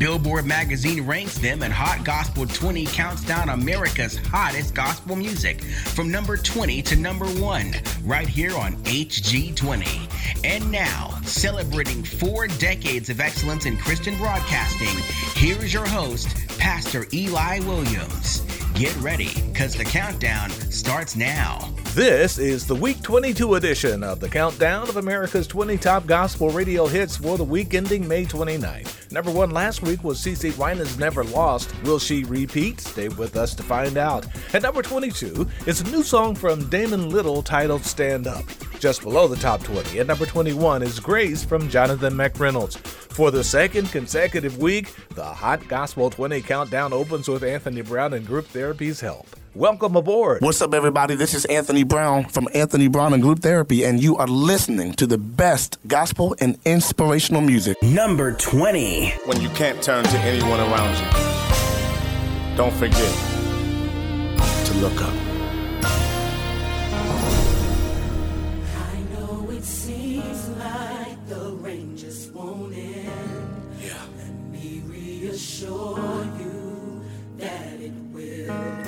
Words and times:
Billboard 0.00 0.46
magazine 0.46 1.06
ranks 1.06 1.36
them 1.36 1.62
and 1.62 1.70
Hot 1.70 2.06
Gospel 2.06 2.46
20 2.46 2.86
counts 2.86 3.22
down 3.22 3.50
America's 3.50 4.16
hottest 4.16 4.74
gospel 4.74 5.14
music 5.14 5.60
from 5.60 6.10
number 6.10 6.38
20 6.38 6.80
to 6.80 6.96
number 6.96 7.26
1 7.26 7.74
right 8.04 8.26
here 8.26 8.56
on 8.56 8.76
HG20. 8.84 10.42
And 10.42 10.72
now, 10.72 11.10
celebrating 11.24 12.02
four 12.02 12.46
decades 12.46 13.10
of 13.10 13.20
excellence 13.20 13.66
in 13.66 13.76
Christian 13.76 14.16
broadcasting, 14.16 14.88
here 15.34 15.62
is 15.62 15.74
your 15.74 15.86
host, 15.86 16.34
Pastor 16.58 17.06
Eli 17.12 17.58
Williams. 17.58 18.40
Get 18.72 18.96
ready, 19.02 19.34
because 19.52 19.74
the 19.74 19.84
countdown 19.84 20.48
starts 20.48 21.14
now. 21.14 21.68
This 21.94 22.38
is 22.38 22.68
the 22.68 22.74
Week 22.74 23.02
22 23.02 23.56
edition 23.56 24.04
of 24.04 24.20
the 24.20 24.28
Countdown 24.28 24.88
of 24.88 24.96
America's 24.96 25.48
20 25.48 25.76
Top 25.76 26.06
Gospel 26.06 26.48
Radio 26.50 26.86
Hits 26.86 27.16
for 27.16 27.36
the 27.36 27.42
week 27.42 27.74
ending 27.74 28.06
May 28.06 28.24
29th. 28.24 29.10
Number 29.10 29.32
one 29.32 29.50
last 29.50 29.82
week 29.82 30.04
was 30.04 30.20
CeCe 30.20 30.56
Winans 30.56 31.00
Never 31.00 31.24
Lost. 31.24 31.74
Will 31.82 31.98
she 31.98 32.22
repeat? 32.22 32.80
Stay 32.80 33.08
with 33.08 33.34
us 33.36 33.56
to 33.56 33.64
find 33.64 33.98
out. 33.98 34.24
At 34.54 34.62
number 34.62 34.82
22 34.82 35.48
is 35.66 35.80
a 35.80 35.90
new 35.90 36.04
song 36.04 36.36
from 36.36 36.68
Damon 36.68 37.10
Little 37.10 37.42
titled 37.42 37.84
Stand 37.84 38.28
Up. 38.28 38.44
Just 38.78 39.02
below 39.02 39.26
the 39.26 39.34
top 39.34 39.64
20, 39.64 39.98
at 39.98 40.06
number 40.06 40.26
21, 40.26 40.84
is 40.84 41.00
Grace 41.00 41.44
from 41.44 41.68
Jonathan 41.68 42.14
McReynolds. 42.14 42.76
For 42.76 43.32
the 43.32 43.42
second 43.42 43.90
consecutive 43.90 44.58
week, 44.58 44.94
the 45.16 45.24
Hot 45.24 45.66
Gospel 45.66 46.08
20 46.08 46.40
Countdown 46.42 46.92
opens 46.92 47.26
with 47.26 47.42
Anthony 47.42 47.82
Brown 47.82 48.14
and 48.14 48.24
Group 48.24 48.46
Therapy's 48.46 49.00
Help. 49.00 49.26
Welcome 49.54 49.96
aboard. 49.96 50.42
What's 50.42 50.62
up, 50.62 50.74
everybody? 50.74 51.16
This 51.16 51.34
is 51.34 51.44
Anthony 51.46 51.82
Brown 51.82 52.26
from 52.26 52.46
Anthony 52.54 52.86
Brown 52.86 53.12
and 53.12 53.20
Group 53.20 53.40
Therapy, 53.40 53.82
and 53.82 54.00
you 54.00 54.16
are 54.16 54.28
listening 54.28 54.92
to 54.92 55.08
the 55.08 55.18
best 55.18 55.76
gospel 55.88 56.36
and 56.38 56.56
inspirational 56.64 57.40
music. 57.40 57.82
Number 57.82 58.30
20. 58.30 59.10
When 59.24 59.40
you 59.40 59.48
can't 59.48 59.82
turn 59.82 60.04
to 60.04 60.18
anyone 60.18 60.60
around 60.60 60.96
you, 60.96 62.56
don't 62.56 62.72
forget 62.74 63.12
to 64.66 64.74
look 64.74 65.02
up. 65.02 65.29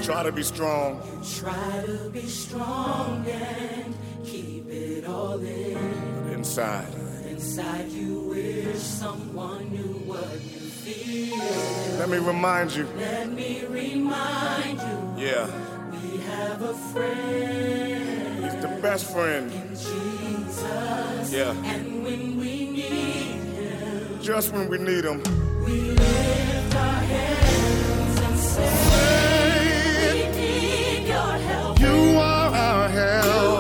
Try 0.02 0.24
to 0.24 0.32
be 0.32 0.42
strong. 0.42 1.00
Try 1.38 1.82
to 1.86 2.10
be 2.10 2.22
strong 2.26 3.24
and 3.28 3.94
keep 4.24 4.68
it 4.68 5.06
all 5.06 5.38
in. 5.40 5.76
Inside. 6.32 6.88
Inside 7.28 7.88
you 7.90 8.18
wish 8.34 8.76
someone 8.78 9.70
knew 9.70 9.94
what 10.10 10.32
you 10.32 10.58
feel. 10.84 11.98
Let 11.98 12.08
me 12.08 12.18
remind 12.18 12.74
you. 12.74 12.86
Let 12.98 13.30
me 13.30 13.64
remind 13.66 14.80
you 14.80 15.24
Yeah. 15.26 15.46
we 15.92 16.18
have 16.18 16.62
a 16.62 16.74
friend 16.92 18.44
He's 18.44 18.56
the 18.60 18.78
best 18.82 19.06
friend. 19.12 19.52
in 19.52 19.68
Jesus. 19.70 21.32
Yeah. 21.32 21.50
And 21.64 22.02
when 22.04 22.38
we 22.40 22.70
need 22.70 22.82
him, 23.54 24.20
Just 24.20 24.52
when 24.52 24.68
we 24.68 24.78
need 24.78 25.04
him. 25.04 25.22
we 25.64 25.80
lift 25.94 26.74
our 26.74 27.00
hands 27.14 28.20
and 28.20 28.38
say, 28.38 29.31
You 31.92 32.16
are 32.18 32.54
our 32.54 32.88
help. 32.88 33.51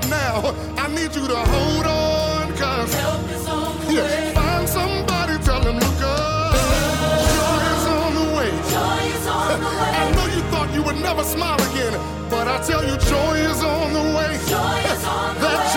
Up 0.00 0.10
now. 0.10 0.54
I 0.82 0.88
need 0.88 1.14
you 1.14 1.26
to 1.26 1.36
hold 1.36 1.86
on, 1.86 2.56
cause 2.56 2.94
Help 2.94 3.30
is 3.30 3.46
on 3.48 3.86
the 3.86 3.92
yeah, 3.94 4.02
way. 4.02 4.34
find 4.34 4.68
somebody, 4.68 5.38
tell 5.44 5.60
them, 5.60 5.76
look 5.76 6.02
up. 6.02 6.54
Joy 7.36 7.62
is 7.74 7.86
on 7.86 8.14
the 8.14 8.26
way. 8.36 8.50
Joy 8.70 9.02
is 9.16 9.26
on 9.26 9.60
the 9.60 9.66
way. 9.80 9.90
I 10.00 10.10
know 10.14 10.26
you 10.34 10.42
thought 10.50 10.70
you 10.74 10.82
would 10.82 11.00
never 11.00 11.24
smile 11.24 11.60
again, 11.70 11.94
but 12.30 12.48
I 12.48 12.62
tell 12.66 12.82
you, 12.84 12.96
joy 12.98 13.34
is 13.50 13.62
on 13.62 13.92
the 13.92 14.04
way. 14.16 14.32
Joy 14.48 14.78
is 14.92 15.04
on 15.04 15.34
the 15.34 15.40
That 15.44 15.58
way. 15.58 15.69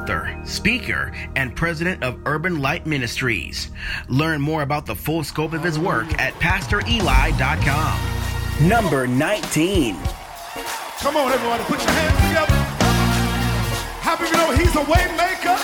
author, 0.00 0.34
speaker, 0.44 1.12
and 1.36 1.54
president 1.54 2.02
of 2.02 2.18
Urban 2.24 2.60
Light 2.60 2.86
Ministries. 2.86 3.70
Learn 4.08 4.40
more 4.40 4.62
about 4.62 4.86
the 4.86 4.94
full 4.94 5.22
scope 5.22 5.52
of 5.52 5.62
his 5.62 5.78
work 5.78 6.06
at 6.18 6.32
PastorEli.com. 6.34 8.00
Number 8.66 9.06
19. 9.06 9.96
Come 11.00 11.16
on, 11.16 11.32
everybody, 11.32 11.62
put 11.64 11.80
your 11.82 11.92
hands 11.92 12.16
together. 12.28 12.54
How 14.00 14.16
many 14.16 14.28
of 14.28 14.32
you 14.32 14.38
know 14.38 14.50
he's 14.56 14.74
a 14.74 14.84
waymaker? 14.88 15.58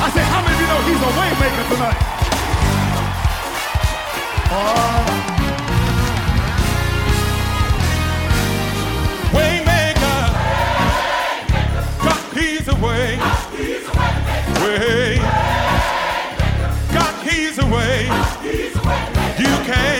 I 0.00 0.10
said, 0.12 0.24
how 0.24 0.42
many 0.42 0.54
of 0.54 0.60
you 0.60 0.66
know 0.68 0.80
he's 0.84 1.00
a 1.00 1.12
waymaker 1.16 1.64
tonight? 1.72 1.96
Way. 9.34 9.60
Waymaker. 9.60 9.67
way. 14.62 15.18
God, 16.92 17.26
He's 17.26 17.58
a 17.58 17.66
way. 17.66 18.04
You 19.38 19.54
can't. 19.66 19.97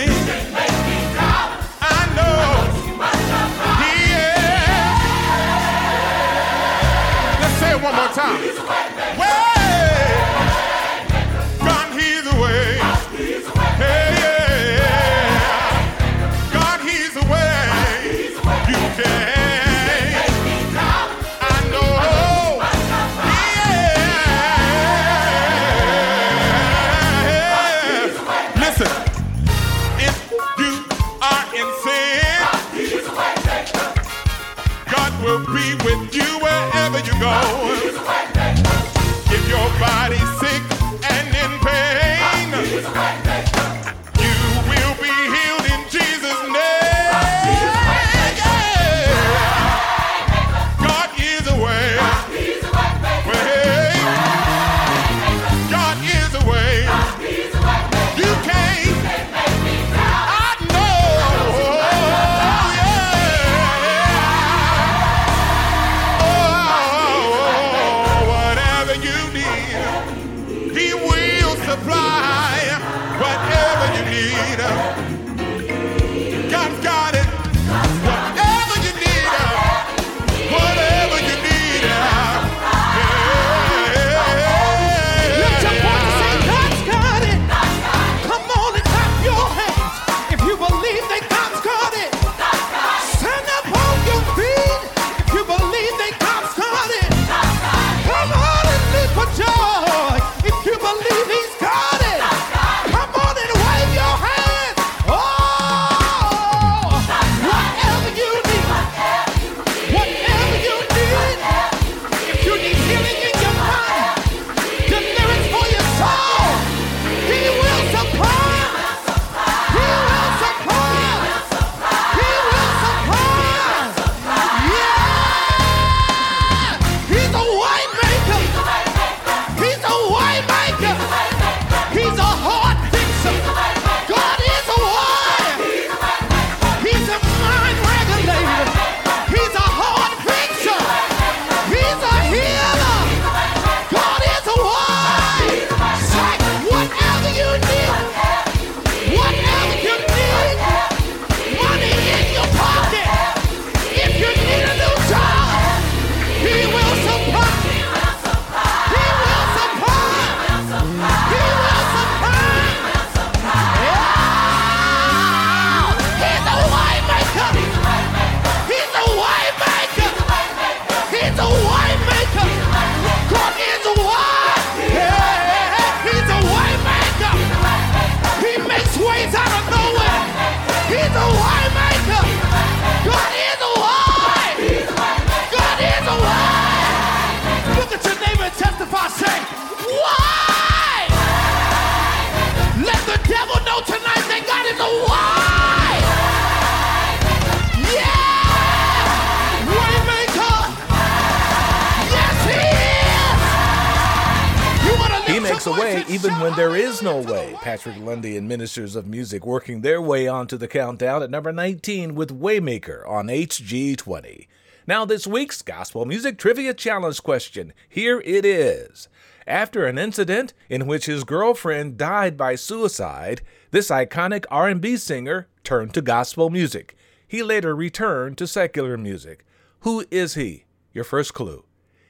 ministers 208.59 208.97
of 208.97 209.07
music 209.07 209.45
working 209.45 209.79
their 209.79 210.01
way 210.01 210.27
onto 210.27 210.57
the 210.57 210.67
countdown 210.67 211.23
at 211.23 211.29
number 211.29 211.53
19 211.53 212.13
with 212.13 212.41
Waymaker 212.41 213.07
on 213.07 213.27
HG20. 213.27 214.47
Now, 214.85 215.05
this 215.05 215.25
week's 215.25 215.61
Gospel 215.61 216.03
Music 216.03 216.37
Trivia 216.37 216.73
Challenge 216.73 217.23
question. 217.23 217.71
Here 217.87 218.19
it 218.25 218.43
is. 218.43 219.07
After 219.47 219.85
an 219.85 219.97
incident 219.97 220.53
in 220.69 220.87
which 220.87 221.05
his 221.05 221.23
girlfriend 221.23 221.95
died 221.97 222.35
by 222.35 222.55
suicide, 222.55 223.43
this 223.71 223.89
iconic 223.89 224.43
R&B 224.51 224.97
singer 224.97 225.47
turned 225.63 225.93
to 225.93 226.01
gospel 226.01 226.49
music. 226.49 226.97
He 227.25 227.41
later 227.41 227.73
returned 227.73 228.37
to 228.39 228.45
secular 228.45 228.97
music. 228.97 229.45
Who 229.81 230.03
is 230.11 230.33
he? 230.33 230.65
Your 230.91 231.05
first 231.05 231.33
clue. 231.33 231.63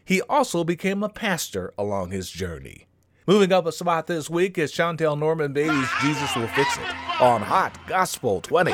He 0.04 0.24
also 0.24 0.64
became 0.64 1.04
a 1.04 1.10
pastor 1.10 1.76
along 1.78 2.10
his 2.10 2.32
journey. 2.32 2.88
Moving 3.30 3.54
up 3.54 3.68
a 3.68 3.72
spot 3.72 4.08
this 4.08 4.28
week 4.28 4.58
is 4.58 4.72
Chantel 4.72 5.16
Norman 5.16 5.54
Bailey's 5.54 5.88
Jesus 6.02 6.36
Will 6.36 6.48
Fix 6.48 6.76
It 6.78 7.22
on 7.22 7.44
Hot 7.44 7.78
Gospel 7.86 8.42
20. 8.42 8.74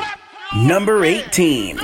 Number 0.56 1.04
18. 1.04 1.78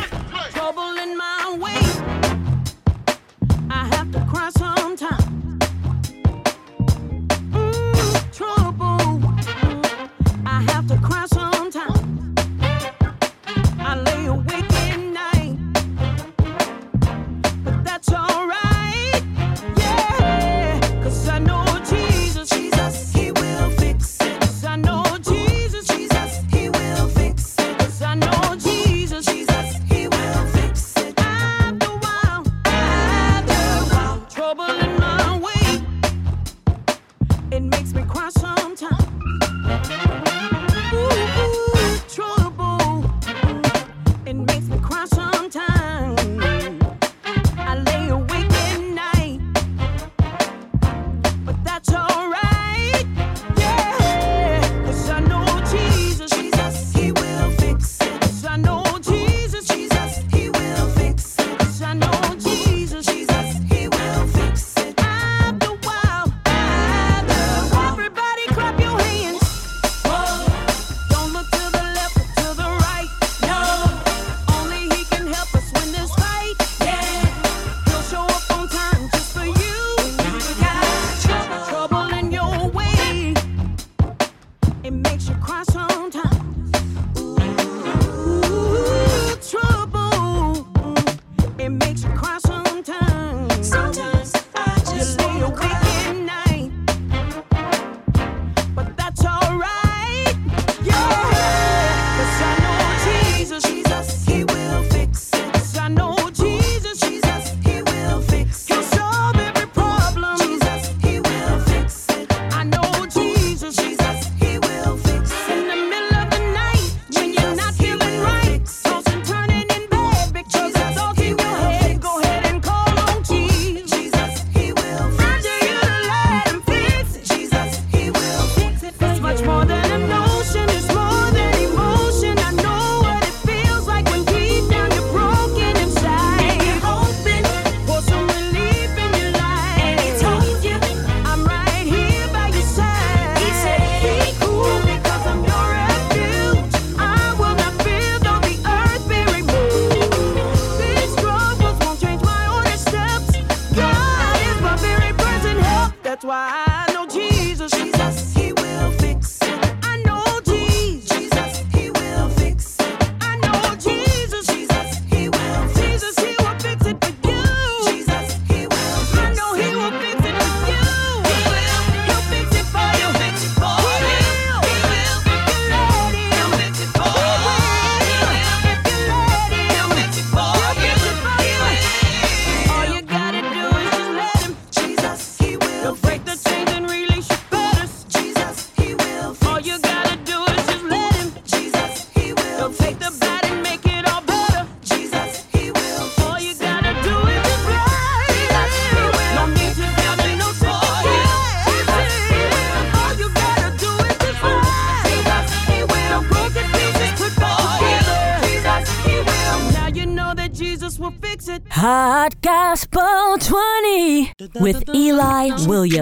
Sometimes. 11.29 12.02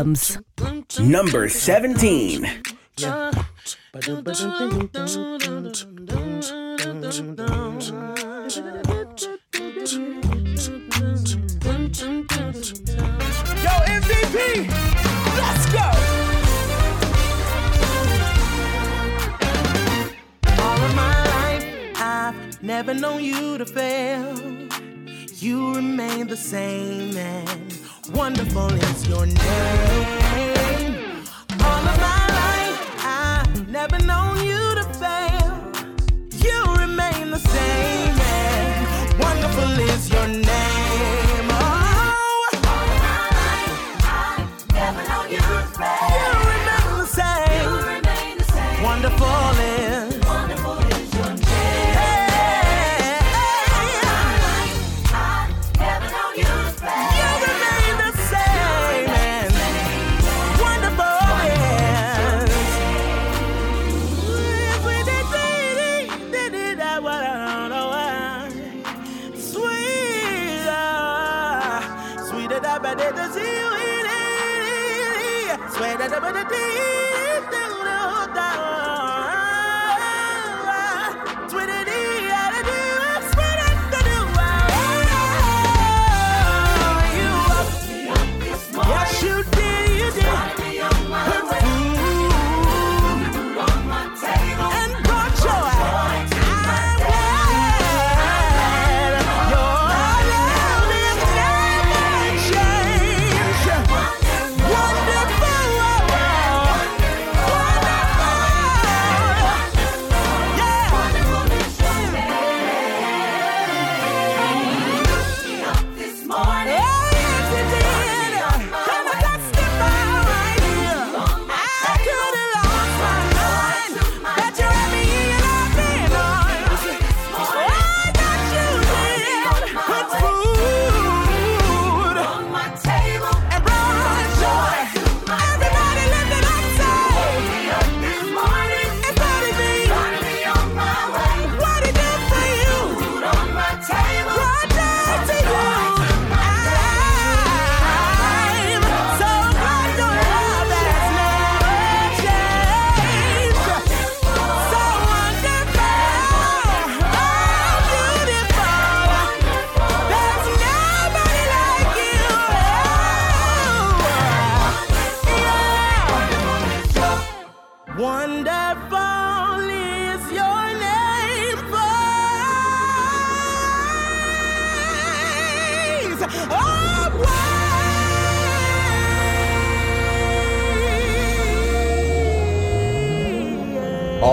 Williams. 0.01 0.39
Number 0.99 1.49
17. 1.49 2.45
Yo, 2.97 3.31
MVP, 13.87 14.69
let's 15.37 15.67
go. 15.71 15.87
All 20.63 20.79
of 20.79 20.95
my 20.95 21.25
life, 21.25 21.65
I've 21.97 22.63
never 22.63 22.95
known 22.95 23.23
you 23.23 23.59
to 23.59 23.67
fail. 23.67 24.35
You 25.37 25.75
remain 25.75 26.27
the 26.27 26.37
same 26.37 27.15
man 27.15 27.70
wonderful 28.21 28.71
is 28.71 29.09
your 29.09 29.25
name. 29.25 30.95
All 31.69 31.85
of 31.91 31.97
my 32.09 32.23
life, 32.41 32.79
I've 33.03 33.67
never 33.67 33.99
known 34.11 34.37
you 34.45 34.63
to 34.79 34.85
fail. 35.03 35.55
You 36.45 36.59
remain 36.85 37.31
the 37.31 37.39
same, 37.39 38.21
and 38.21 39.19
wonderful 39.19 39.73
is 39.95 40.11
your 40.11 40.29
name. 40.29 40.50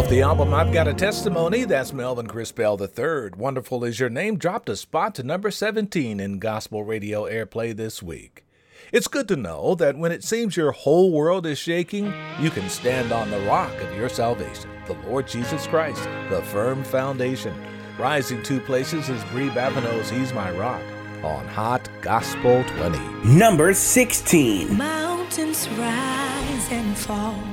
The 0.10 0.22
album, 0.22 0.54
I've 0.54 0.72
got 0.72 0.88
a 0.88 0.94
testimony. 0.94 1.66
That's 1.66 1.92
Melvin 1.92 2.28
Crispell 2.28 2.82
III. 2.82 3.32
Wonderful 3.38 3.84
is 3.84 4.00
Your 4.00 4.10
Name 4.10 4.38
dropped 4.38 4.70
a 4.70 4.78
spot 4.78 5.14
to 5.16 5.24
number 5.24 5.52
17 5.52 6.22
in 6.22 6.40
gospel 6.40 6.86
radio 6.86 7.24
airplay 7.26 7.76
this 7.76 8.02
week. 8.02 8.46
It's 8.94 9.10
good 9.10 9.28
to 9.28 9.36
know 9.36 9.76
that 9.76 9.98
when 9.98 10.14
it 10.14 10.24
seems 10.24 10.56
your 10.56 10.72
whole 10.72 11.12
world 11.12 11.46
is 11.46 11.60
shaking, 11.60 12.14
you 12.40 12.50
can 12.50 12.70
stand 12.70 13.12
on 13.12 13.30
the 13.30 13.42
rock 13.42 13.74
of 13.82 13.98
your 13.98 14.08
salvation, 14.08 14.70
the 14.86 14.94
Lord 15.10 15.28
Jesus 15.28 15.68
Christ, 15.68 16.08
the 16.30 16.42
firm 16.42 16.86
foundation. 16.86 17.54
Rising 18.00 18.42
two 18.44 18.62
places 18.62 19.10
is 19.10 19.22
Bri 19.26 19.50
Babineaux's 19.50 20.10
He's 20.10 20.32
My 20.32 20.52
Rock 20.52 20.84
on 21.22 21.46
Hot 21.50 21.90
Gospel 22.00 22.64
20. 22.78 22.98
Number 23.26 23.74
16. 23.74 24.78
Mountains 24.78 25.68
rise 25.72 26.72
and 26.72 26.98
fall 26.98 27.44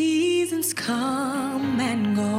seasons 0.00 0.72
come 0.72 1.78
and 1.78 2.16
go. 2.16 2.34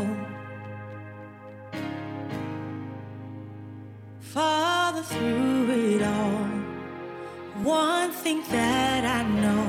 Father, 4.19 5.03
through 5.03 5.69
it 5.69 6.01
all, 6.01 6.47
one 7.85 8.09
thing 8.23 8.39
that 8.49 9.03
I 9.19 9.21
know 9.43 9.67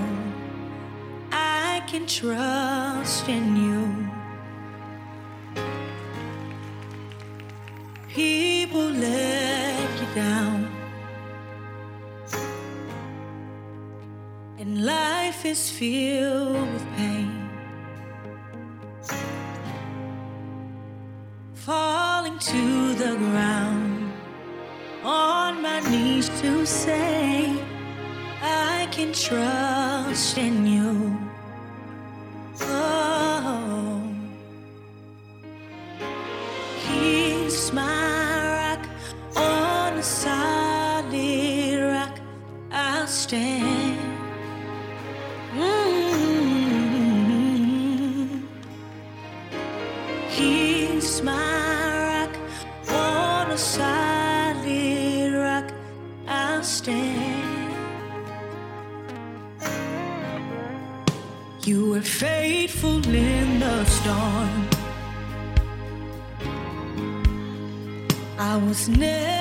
I 1.32 1.82
can 1.90 2.06
trust 2.06 3.28
in 3.28 3.44
you. 3.64 3.82
People 8.08 8.88
let 9.08 9.88
you 10.00 10.08
down, 10.14 10.58
and 14.60 14.70
life 14.86 15.44
is 15.44 15.62
filled 15.68 16.72
with 16.72 16.86
pain. 16.96 17.31
to 22.46 22.94
the 22.94 23.14
ground. 23.16 24.12
On 25.04 25.62
my 25.62 25.78
knees 25.88 26.28
to 26.40 26.66
say, 26.66 27.54
I 28.42 28.88
can 28.90 29.12
trust 29.12 30.36
in 30.38 30.66
you. 30.66 31.21
It's 68.82 68.88
never 68.88 69.31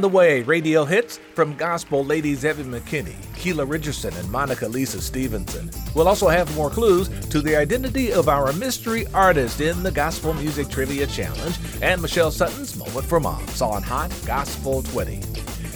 On 0.00 0.02
the 0.02 0.08
way, 0.08 0.40
radio 0.40 0.86
hits 0.86 1.20
from 1.34 1.54
gospel 1.56 2.02
ladies 2.02 2.42
Evan 2.42 2.72
McKinney, 2.72 3.16
Keela 3.34 3.66
Richardson, 3.66 4.14
and 4.16 4.30
Monica 4.30 4.66
Lisa 4.66 4.98
Stevenson. 5.02 5.70
We'll 5.94 6.08
also 6.08 6.28
have 6.28 6.56
more 6.56 6.70
clues 6.70 7.10
to 7.26 7.42
the 7.42 7.54
identity 7.54 8.10
of 8.10 8.26
our 8.26 8.50
mystery 8.54 9.06
artist 9.12 9.60
in 9.60 9.82
the 9.82 9.90
Gospel 9.90 10.32
Music 10.32 10.70
Trivia 10.70 11.06
Challenge 11.06 11.54
and 11.82 12.00
Michelle 12.00 12.30
Sutton's 12.30 12.78
Moment 12.78 13.04
for 13.04 13.20
Moms 13.20 13.60
on 13.60 13.82
Hot 13.82 14.10
Gospel 14.24 14.82
20. 14.84 15.20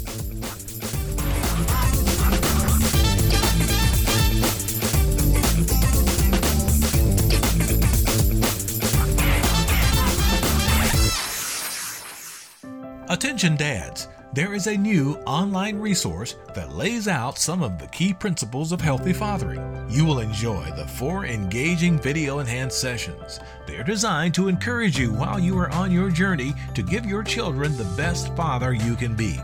Attention 13.36 13.58
dads, 13.58 14.08
there 14.32 14.54
is 14.54 14.66
a 14.66 14.78
new 14.78 15.12
online 15.26 15.78
resource 15.78 16.36
that 16.54 16.72
lays 16.72 17.06
out 17.06 17.36
some 17.36 17.62
of 17.62 17.78
the 17.78 17.86
key 17.88 18.14
principles 18.14 18.72
of 18.72 18.80
healthy 18.80 19.12
fathering. 19.12 19.60
You 19.90 20.06
will 20.06 20.20
enjoy 20.20 20.70
the 20.74 20.86
four 20.86 21.26
engaging 21.26 21.98
video 21.98 22.38
enhanced 22.38 22.80
sessions. 22.80 23.38
They 23.66 23.76
are 23.76 23.84
designed 23.84 24.32
to 24.36 24.48
encourage 24.48 24.98
you 24.98 25.12
while 25.12 25.38
you 25.38 25.58
are 25.58 25.68
on 25.72 25.92
your 25.92 26.08
journey 26.08 26.54
to 26.74 26.82
give 26.82 27.04
your 27.04 27.22
children 27.22 27.76
the 27.76 27.94
best 27.94 28.34
father 28.36 28.72
you 28.72 28.96
can 28.96 29.14
be. 29.14 29.38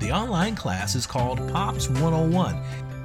The 0.00 0.10
online 0.10 0.56
class 0.56 0.94
is 0.94 1.06
called 1.06 1.46
POPS 1.52 1.90
101. 1.90 2.56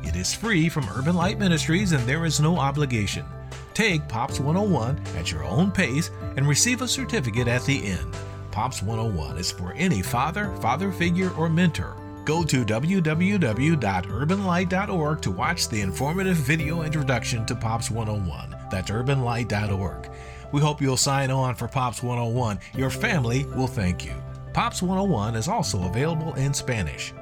It 0.05 0.15
is 0.15 0.33
free 0.33 0.69
from 0.69 0.87
Urban 0.95 1.17
Light 1.17 1.37
Ministries 1.37 1.91
and 1.91 2.07
there 2.07 2.23
is 2.23 2.39
no 2.39 2.57
obligation. 2.57 3.25
Take 3.73 4.07
POPS 4.07 4.39
101 4.39 5.01
at 5.17 5.33
your 5.33 5.43
own 5.43 5.69
pace 5.69 6.09
and 6.37 6.47
receive 6.47 6.81
a 6.81 6.87
certificate 6.87 7.49
at 7.49 7.65
the 7.65 7.85
end. 7.85 8.15
POPS 8.51 8.83
101 8.83 9.37
is 9.37 9.51
for 9.51 9.73
any 9.73 10.01
father, 10.01 10.55
father 10.57 10.91
figure, 10.91 11.31
or 11.31 11.49
mentor. 11.49 11.95
Go 12.25 12.43
to 12.43 12.63
www.urbanlight.org 12.63 15.21
to 15.21 15.31
watch 15.31 15.69
the 15.69 15.81
informative 15.81 16.37
video 16.37 16.83
introduction 16.83 17.45
to 17.45 17.55
POPS 17.55 17.89
101. 17.89 18.55
That's 18.69 18.91
urbanlight.org. 18.91 20.11
We 20.51 20.61
hope 20.61 20.81
you'll 20.81 20.97
sign 20.97 21.31
on 21.31 21.55
for 21.55 21.67
POPS 21.67 22.03
101. 22.03 22.59
Your 22.75 22.89
family 22.89 23.45
will 23.55 23.67
thank 23.67 24.05
you. 24.05 24.13
POPS 24.53 24.81
101 24.81 25.35
is 25.35 25.47
also 25.47 25.87
available 25.87 26.33
in 26.35 26.53
Spanish. 26.53 27.13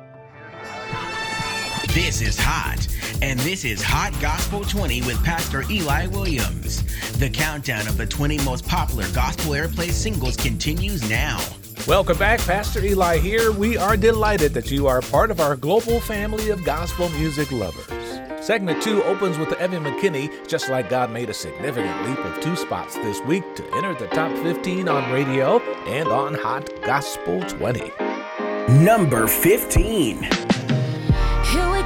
This 1.85 2.21
is 2.21 2.37
Hot, 2.39 2.87
and 3.21 3.39
this 3.41 3.63
is 3.63 3.81
Hot 3.83 4.11
Gospel 4.19 4.63
20 4.63 5.01
with 5.01 5.23
Pastor 5.23 5.63
Eli 5.69 6.07
Williams. 6.07 6.83
The 7.17 7.29
countdown 7.29 7.87
of 7.87 7.97
the 7.97 8.05
20 8.05 8.39
most 8.39 8.67
popular 8.67 9.05
gospel 9.13 9.51
airplay 9.51 9.91
singles 9.91 10.35
continues 10.35 11.07
now. 11.09 11.39
Welcome 11.87 12.17
back, 12.17 12.39
Pastor 12.39 12.83
Eli 12.83 13.17
here. 13.17 13.51
We 13.51 13.77
are 13.77 13.95
delighted 13.95 14.53
that 14.53 14.71
you 14.71 14.87
are 14.87 15.01
part 15.01 15.31
of 15.31 15.39
our 15.39 15.55
global 15.55 15.99
family 15.99 16.49
of 16.49 16.63
gospel 16.63 17.09
music 17.09 17.51
lovers. 17.51 18.45
Segment 18.45 18.81
2 18.81 19.03
opens 19.03 19.37
with 19.37 19.51
Evan 19.53 19.83
McKinney, 19.83 20.47
just 20.47 20.69
like 20.69 20.89
God 20.89 21.11
made 21.11 21.29
a 21.29 21.33
significant 21.33 22.07
leap 22.07 22.19
of 22.19 22.39
two 22.41 22.55
spots 22.55 22.95
this 22.95 23.21
week 23.21 23.43
to 23.55 23.75
enter 23.75 23.93
the 23.93 24.07
top 24.07 24.31
15 24.43 24.87
on 24.89 25.11
radio 25.11 25.59
and 25.85 26.07
on 26.07 26.33
Hot 26.33 26.69
Gospel 26.81 27.41
20. 27.41 27.91
Number 28.83 29.27
15. 29.27 30.56
Here 31.47 31.69
we 31.69 31.76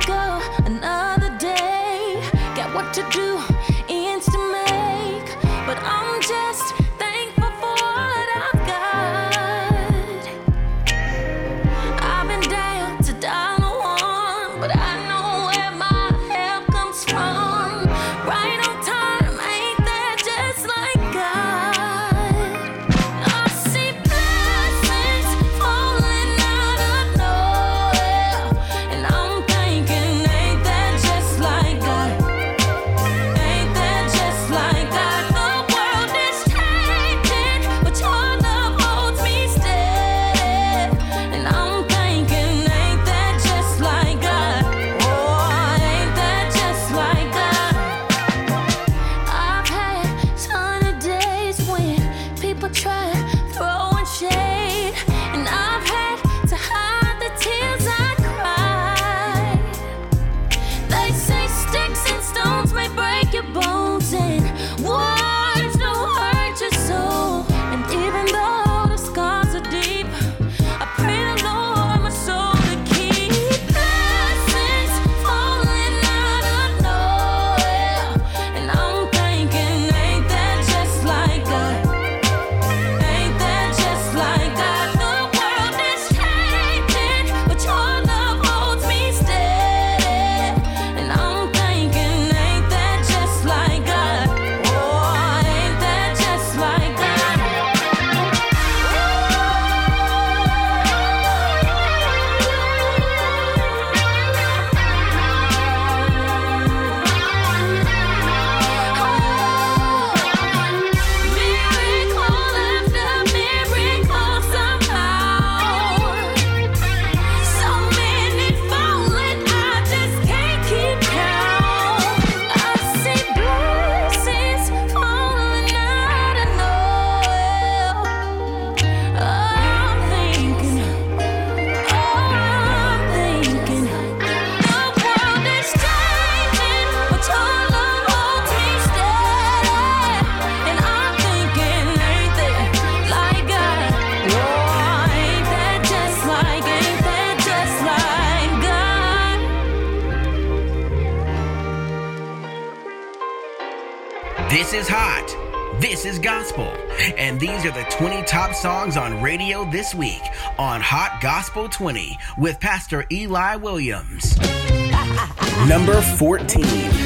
this 159.72 159.96
week 159.96 160.22
on 160.60 160.82
Hot 160.82 161.20
Gospel 161.22 161.70
20 161.70 162.18
with 162.38 162.60
Pastor 162.60 163.06
Eli 163.10 163.56
Williams. 163.56 164.38
Number 165.68 166.02
14. 166.02 166.62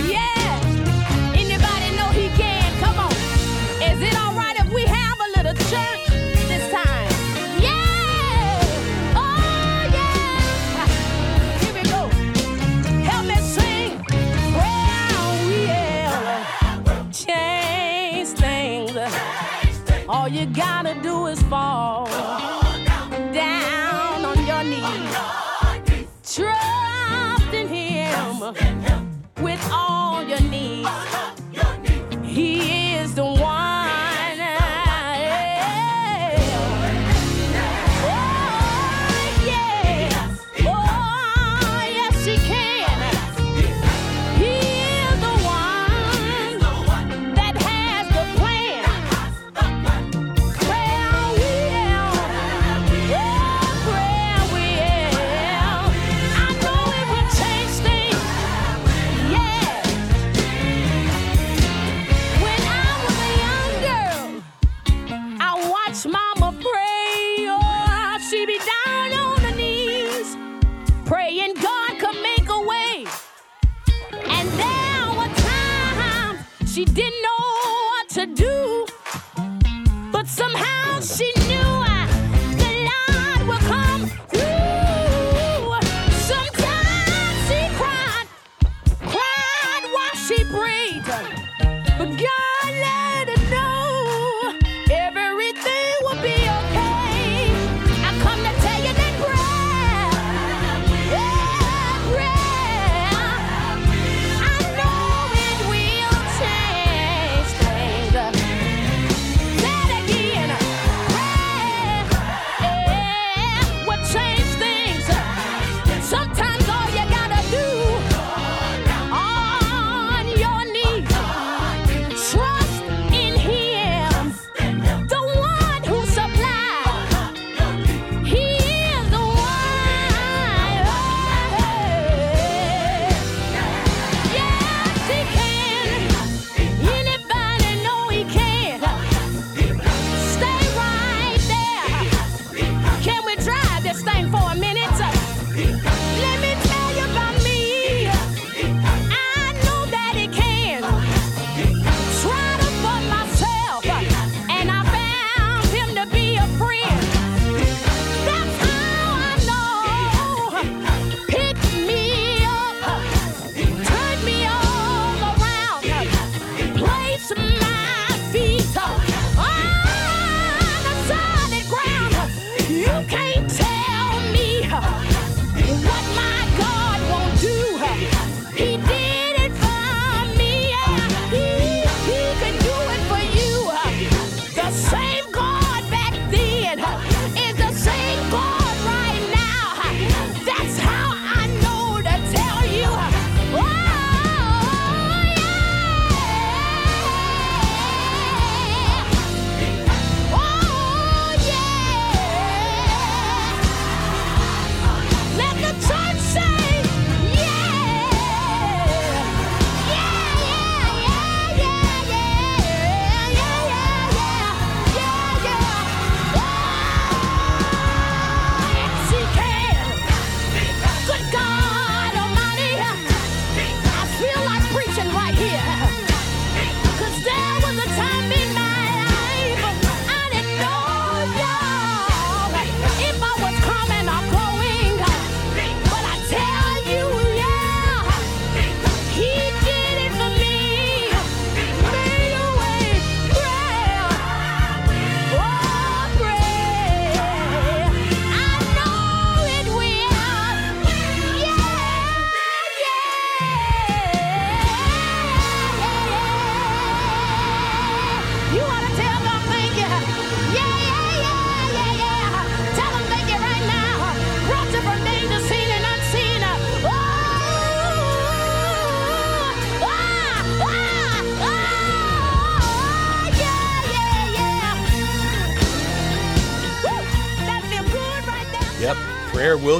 Yeah. 0.09 0.23
Anybody 1.35 1.95
know 1.95 2.09
he 2.09 2.27
can? 2.29 2.79
Come 2.81 2.97
on. 2.97 3.11
Is 3.83 4.01
it 4.01 4.17
all 4.17 4.33
right 4.33 4.55
if 4.59 4.73
we 4.73 4.83
have 4.85 5.19
a 5.19 5.37
little 5.37 5.53
church 5.69 6.07
this 6.47 6.71
time? 6.71 7.11
Yeah. 7.61 9.13
Oh, 9.15 9.89
yeah. 9.93 10.87
Here 11.59 11.73
we 11.73 11.83
go. 11.87 12.09
Help 13.03 13.25
me 13.27 13.35
sing. 13.35 14.01
Change 17.13 18.29
things. 18.29 18.95
All 20.09 20.27
you 20.27 20.47
gotta 20.47 20.95
do 21.01 21.27
is 21.27 21.41
fall. 21.43 22.07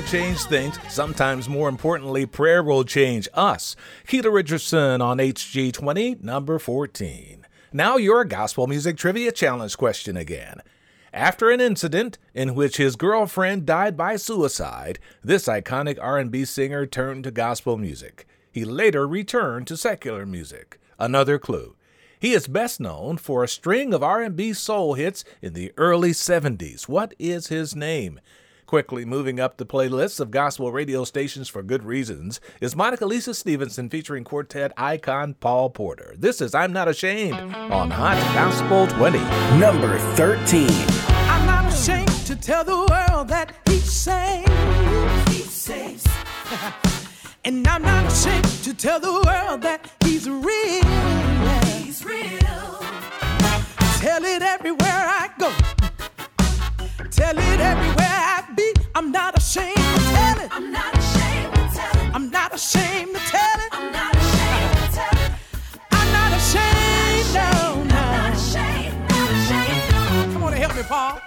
change 0.06 0.44
things. 0.44 0.78
Sometimes, 0.88 1.50
more 1.50 1.68
importantly, 1.68 2.26
prayer 2.26 2.62
will 2.62 2.84
change 2.84 3.28
us. 3.34 3.76
Keita 4.08 4.32
Richardson 4.32 5.02
on 5.02 5.18
HG20, 5.18 6.22
number 6.22 6.60
14. 6.60 7.46
Now, 7.74 7.98
your 7.98 8.24
gospel 8.24 8.68
music 8.68 8.98
trivia 8.98 9.32
challenge 9.32 9.78
question 9.78 10.16
again. 10.16 10.62
After 11.12 11.50
an 11.50 11.60
incident 11.60 12.18
in 12.34 12.56
which 12.56 12.78
his 12.78 12.96
girlfriend 12.96 13.66
died 13.66 13.98
by 13.98 14.18
suicide, 14.18 15.00
this 15.24 15.48
iconic 15.48 15.98
R&B 16.02 16.46
singer 16.46 16.86
turned 16.86 17.24
to 17.24 17.32
gospel 17.32 17.78
music. 17.78 18.28
He 18.52 18.64
later 18.64 19.08
returned 19.08 19.68
to 19.68 19.78
secular 19.78 20.26
music. 20.26 20.80
Another 21.00 21.40
clue. 21.40 21.76
He 22.20 22.34
is 22.34 22.48
best 22.48 22.80
known 22.80 23.18
for 23.18 23.44
a 23.44 23.48
string 23.48 23.94
of 23.94 24.04
R&B 24.04 24.54
soul 24.54 24.94
hits 24.94 25.26
in 25.42 25.54
the 25.54 25.74
early 25.78 26.12
70s. 26.12 26.88
What 26.88 27.14
is 27.18 27.48
his 27.48 27.76
name? 27.76 28.20
Quickly 28.76 29.06
moving 29.06 29.40
up 29.40 29.56
the 29.56 29.66
playlists 29.66 30.20
of 30.20 30.32
gospel 30.32 30.70
radio 30.70 31.06
stations 31.06 31.48
for 31.48 31.64
good 31.64 31.82
reasons 31.84 32.42
is 32.60 32.76
Monica 32.76 33.06
Lisa 33.06 33.34
Stevenson 33.34 33.90
featuring 33.90 34.26
quartet 34.26 34.74
icon 34.76 35.34
Paul 35.36 35.70
Porter. 35.70 36.14
This 36.18 36.42
is 36.42 36.54
I'm 36.54 36.74
Not 36.74 36.90
Ashamed 36.90 37.36
on 37.36 37.90
Hot 37.90 38.18
Gospel 38.36 38.86
20. 38.88 39.18
Number 39.62 39.98
13. 40.18 40.68
I'm 41.30 41.46
not 41.46 41.72
ashamed 41.74 42.10
to 42.26 42.36
tell 42.36 42.66
the 42.66 42.76
world 42.76 43.30
that 43.30 43.56
he 43.66 43.78
saves. 43.78 44.52
He 45.30 45.44
saves. 45.44 46.06
and 47.46 47.66
I'm 47.66 47.82
not 47.82 48.12
ashamed 48.12 48.44
to 48.66 48.74
tell 48.74 49.00
the 49.00 49.14
world 49.26 49.62
that 49.62 49.90
he's 50.04 50.30
real. 50.30 50.84
He's 51.80 52.04
real. 52.04 52.84
Tell 54.02 54.26
it 54.26 54.42
everywhere 54.42 54.82
I 54.84 55.10
go. 55.10 55.15
Tell 57.16 57.38
it 57.38 57.60
everywhere 57.62 57.96
I 58.00 58.44
be. 58.58 58.74
I'm 58.94 59.10
not 59.10 59.38
ashamed 59.38 59.74
to 59.74 59.82
tell 60.16 60.40
it. 60.42 60.50
I'm 60.52 60.70
not 60.70 60.98
ashamed 60.98 61.54
to 61.56 61.62
tell 61.74 62.02
it. 62.04 62.14
I'm 62.14 62.30
not 62.30 62.54
ashamed 62.54 63.14
to 63.16 63.20
tell 63.20 63.60
it. 63.62 63.70
I'm 63.72 63.92
not 63.94 64.16
ashamed 64.16 64.76
to 64.76 64.88
tell 64.92 65.18
it. 65.24 65.32
I'm 65.92 66.12
not 66.12 66.34
ashamed, 66.36 67.34
no, 67.34 67.84
no. 67.86 67.96
I'm 67.96 68.12
not 68.12 68.34
ashamed, 68.36 69.00
not 69.10 69.30
ashamed, 69.32 69.84
no. 69.92 70.34
Come 70.34 70.44
on 70.44 70.54
and 70.56 70.62
help 70.62 70.76
me, 70.76 70.84
Paul. 70.84 71.22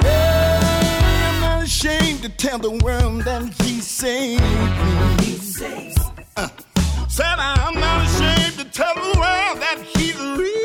I'm 0.00 1.40
not 1.42 1.62
ashamed 1.62 2.22
to 2.22 2.30
tell 2.30 2.58
the 2.58 2.70
world 2.82 3.20
that 3.24 3.42
he 3.62 3.80
saved 3.82 4.42
me. 4.42 5.26
He 5.26 5.36
saves. 5.36 5.98
Uh, 6.38 6.48
said 7.06 7.36
I'm 7.38 7.74
not 7.74 8.06
ashamed 8.06 8.54
to 8.60 8.64
tell 8.64 8.94
the 8.94 9.18
world 9.20 9.60
that 9.60 9.78
he's 9.94 10.18
real. 10.18 10.57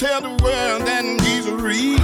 Tell 0.00 0.22
the 0.22 0.30
world 0.42 0.86
that 0.86 1.04
he's 1.20 1.46
real. 1.50 2.00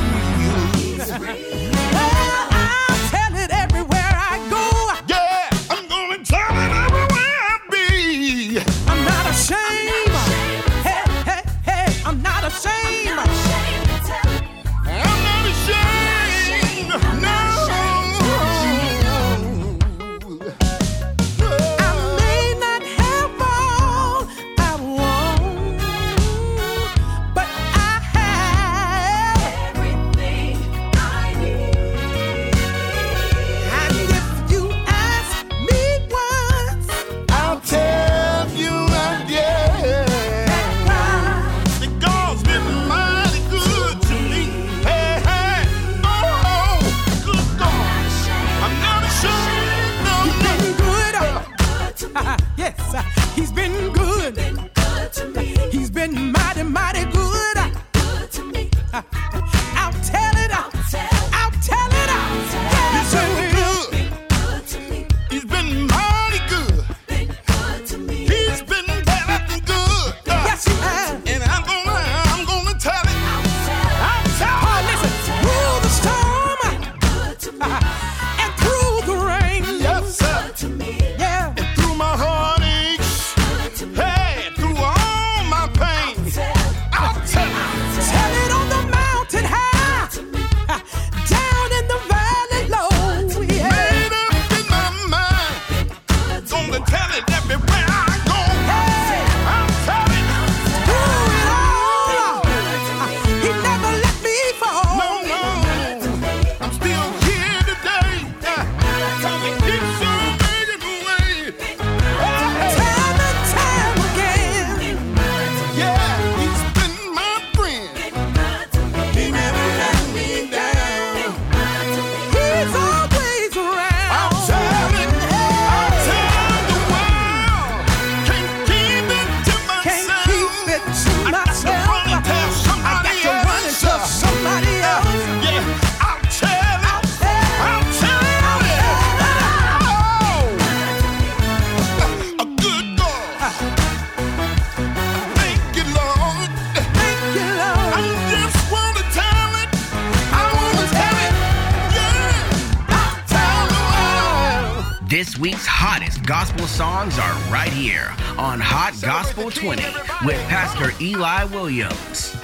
Williams. 161.47 162.37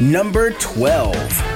Number 0.00 0.50
12. 0.52 1.49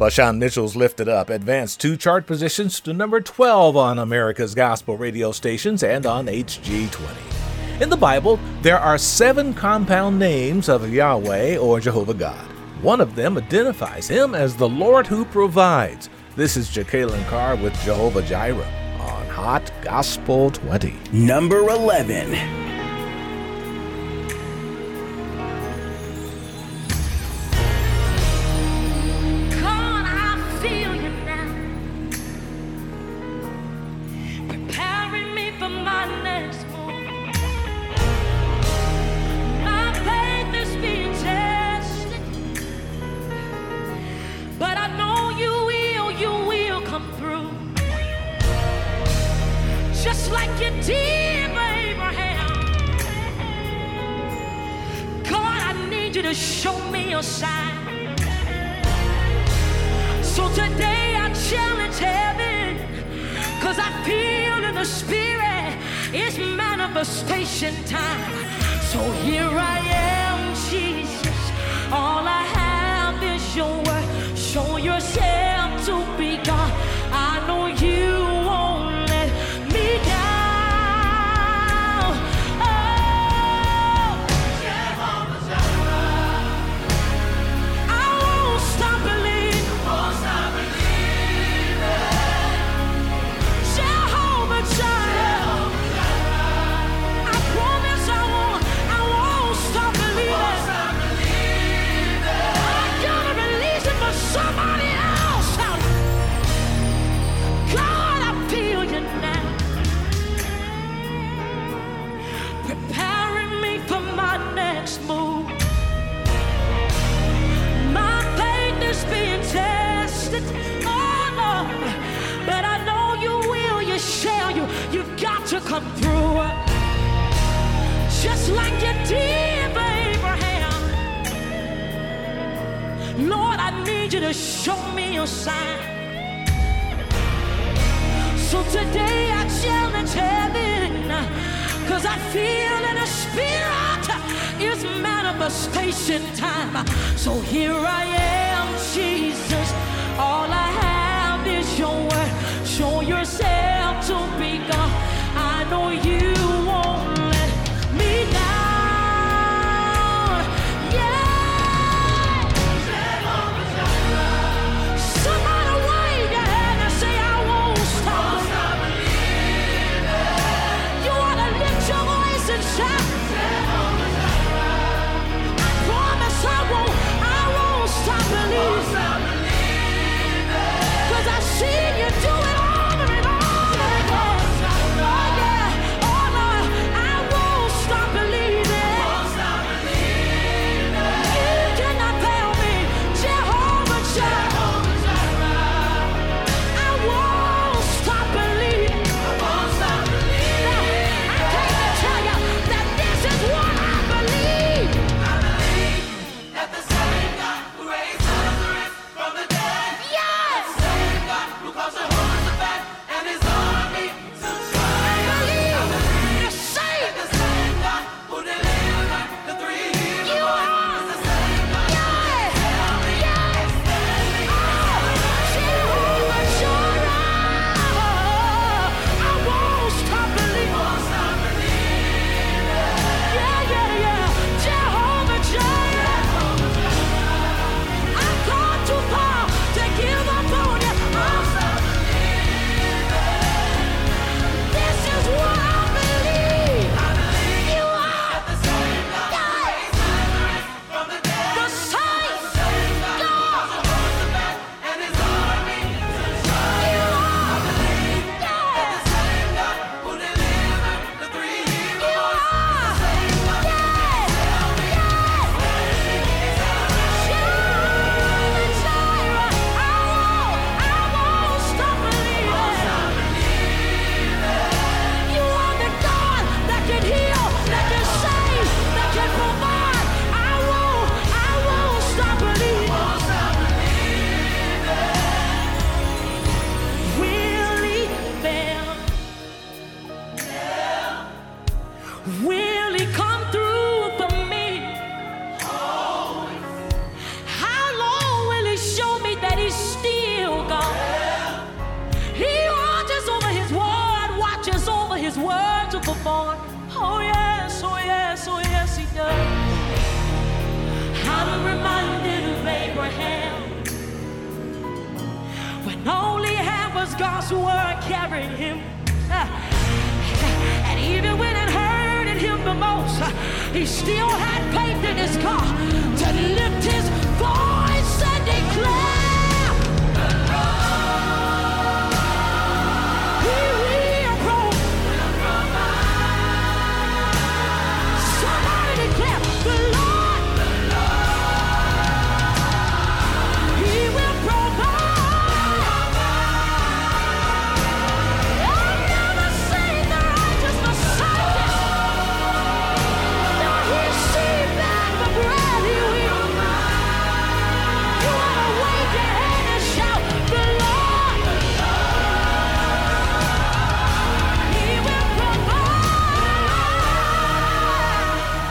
VaShawn 0.00 0.38
Mitchell's 0.38 0.76
Lifted 0.76 1.10
Up 1.10 1.28
advanced 1.28 1.78
two 1.78 1.94
chart 1.94 2.26
positions 2.26 2.80
to 2.80 2.94
number 2.94 3.20
12 3.20 3.76
on 3.76 3.98
America's 3.98 4.54
gospel 4.54 4.96
radio 4.96 5.30
stations 5.30 5.82
and 5.82 6.06
on 6.06 6.24
HG20. 6.24 7.82
In 7.82 7.90
the 7.90 7.98
Bible, 7.98 8.40
there 8.62 8.78
are 8.78 8.96
seven 8.96 9.52
compound 9.52 10.18
names 10.18 10.70
of 10.70 10.90
Yahweh 10.90 11.58
or 11.58 11.80
Jehovah 11.80 12.14
God. 12.14 12.46
One 12.80 13.02
of 13.02 13.14
them 13.14 13.36
identifies 13.36 14.08
him 14.08 14.34
as 14.34 14.56
the 14.56 14.70
Lord 14.70 15.06
who 15.06 15.26
provides. 15.26 16.08
This 16.34 16.56
is 16.56 16.70
Jekalyn 16.70 17.28
Carr 17.28 17.56
with 17.56 17.78
Jehovah 17.82 18.22
Jireh 18.22 18.72
on 19.00 19.26
Hot 19.26 19.70
Gospel 19.82 20.50
20. 20.50 20.94
Number 21.12 21.58
11. 21.68 22.69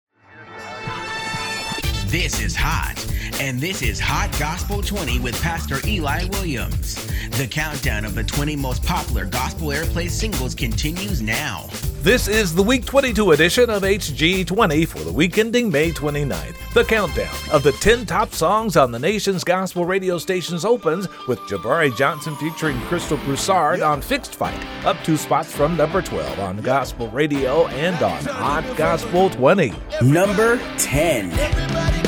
This 2.07 2.41
is 2.41 2.57
Hot, 2.57 2.97
and 3.41 3.61
this 3.61 3.83
is 3.83 4.01
Hot 4.01 4.35
Gospel 4.39 4.83
20 4.83 5.21
with 5.21 5.41
Pastor 5.41 5.77
Eli 5.87 6.25
Williams. 6.33 7.07
The 7.39 7.47
countdown 7.47 8.05
of 8.05 8.15
the 8.15 8.25
20 8.25 8.57
most 8.57 8.83
popular 8.85 9.27
gospel 9.27 9.69
airplay 9.69 10.11
singles 10.11 10.55
continues 10.55 11.23
now. 11.23 11.69
This 12.01 12.27
is 12.27 12.55
the 12.55 12.63
Week 12.63 12.85
22 12.85 13.33
edition 13.33 13.71
of 13.71 13.83
HG20 13.83 14.89
for 14.89 15.01
the 15.01 15.13
week 15.13 15.39
ending 15.39 15.71
May 15.71 15.91
29th. 15.91 16.57
The 16.75 16.85
countdown 16.85 17.35
of 17.53 17.63
the 17.63 17.73
10 17.73 18.07
top 18.07 18.33
songs 18.33 18.77
on 18.77 18.91
the 18.91 18.99
nation's 18.99 19.45
gospel 19.45 19.85
radio 19.85 20.19
stations 20.19 20.65
opens 20.65 21.07
with 21.29 21.39
Jabari 21.41 21.97
Johnson 21.97 22.35
featuring 22.37 22.81
Crystal 22.83 23.19
Broussard 23.19 23.83
on 23.83 24.01
Fixed 24.01 24.35
Fight, 24.35 24.65
up 24.85 24.97
two 25.05 25.17
spots 25.17 25.53
from 25.53 25.77
number 25.77 26.03
12 26.03 26.41
on 26.41 26.57
gospel 26.59 27.09
radio 27.11 27.67
and 27.69 28.03
on 28.03 28.25
Hot 28.25 28.65
Gospel 28.77 29.31
20. 29.31 29.73
Number 30.03 30.59
10. 30.79 32.08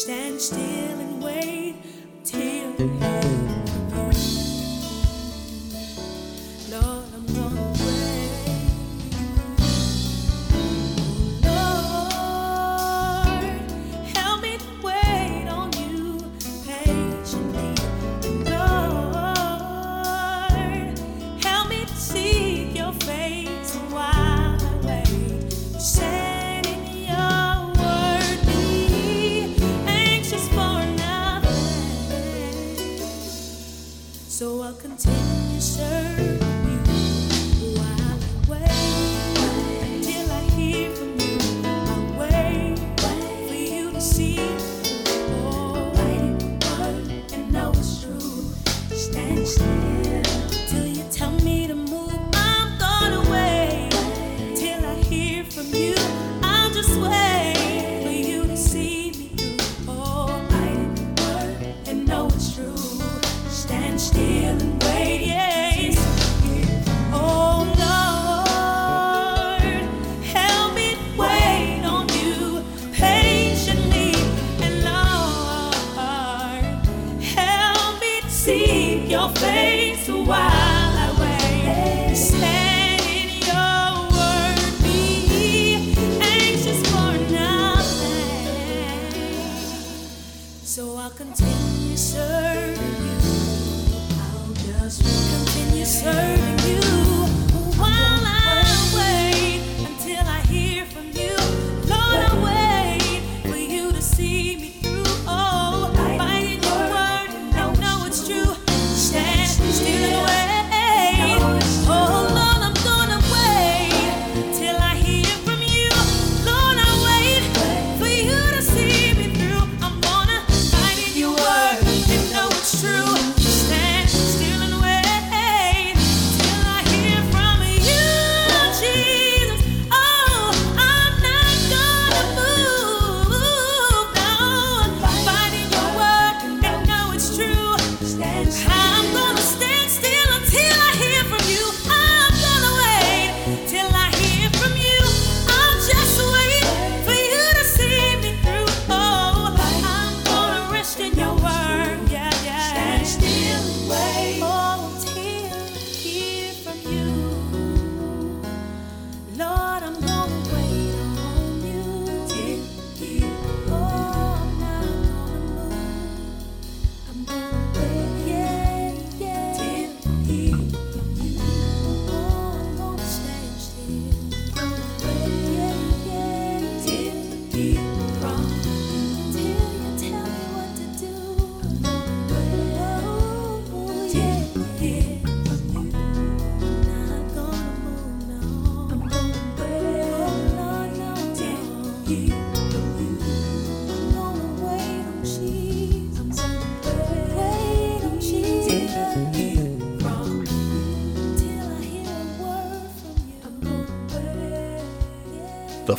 stand 0.00 0.40
still 0.40 0.98
and 0.98 1.22
wait 1.22 1.74
till 2.24 3.19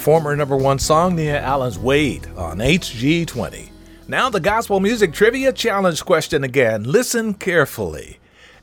former 0.01 0.35
number 0.35 0.57
one 0.57 0.79
song, 0.79 1.15
Nia 1.15 1.39
Allen's 1.39 1.77
Wade, 1.77 2.25
on 2.35 2.57
HG20. 2.57 3.69
Now, 4.07 4.31
the 4.31 4.39
Gospel 4.39 4.79
Music 4.79 5.13
Trivia 5.13 5.53
Challenge 5.53 6.03
question 6.03 6.43
again. 6.43 6.83
Listen 6.83 7.35
carefully. 7.35 8.17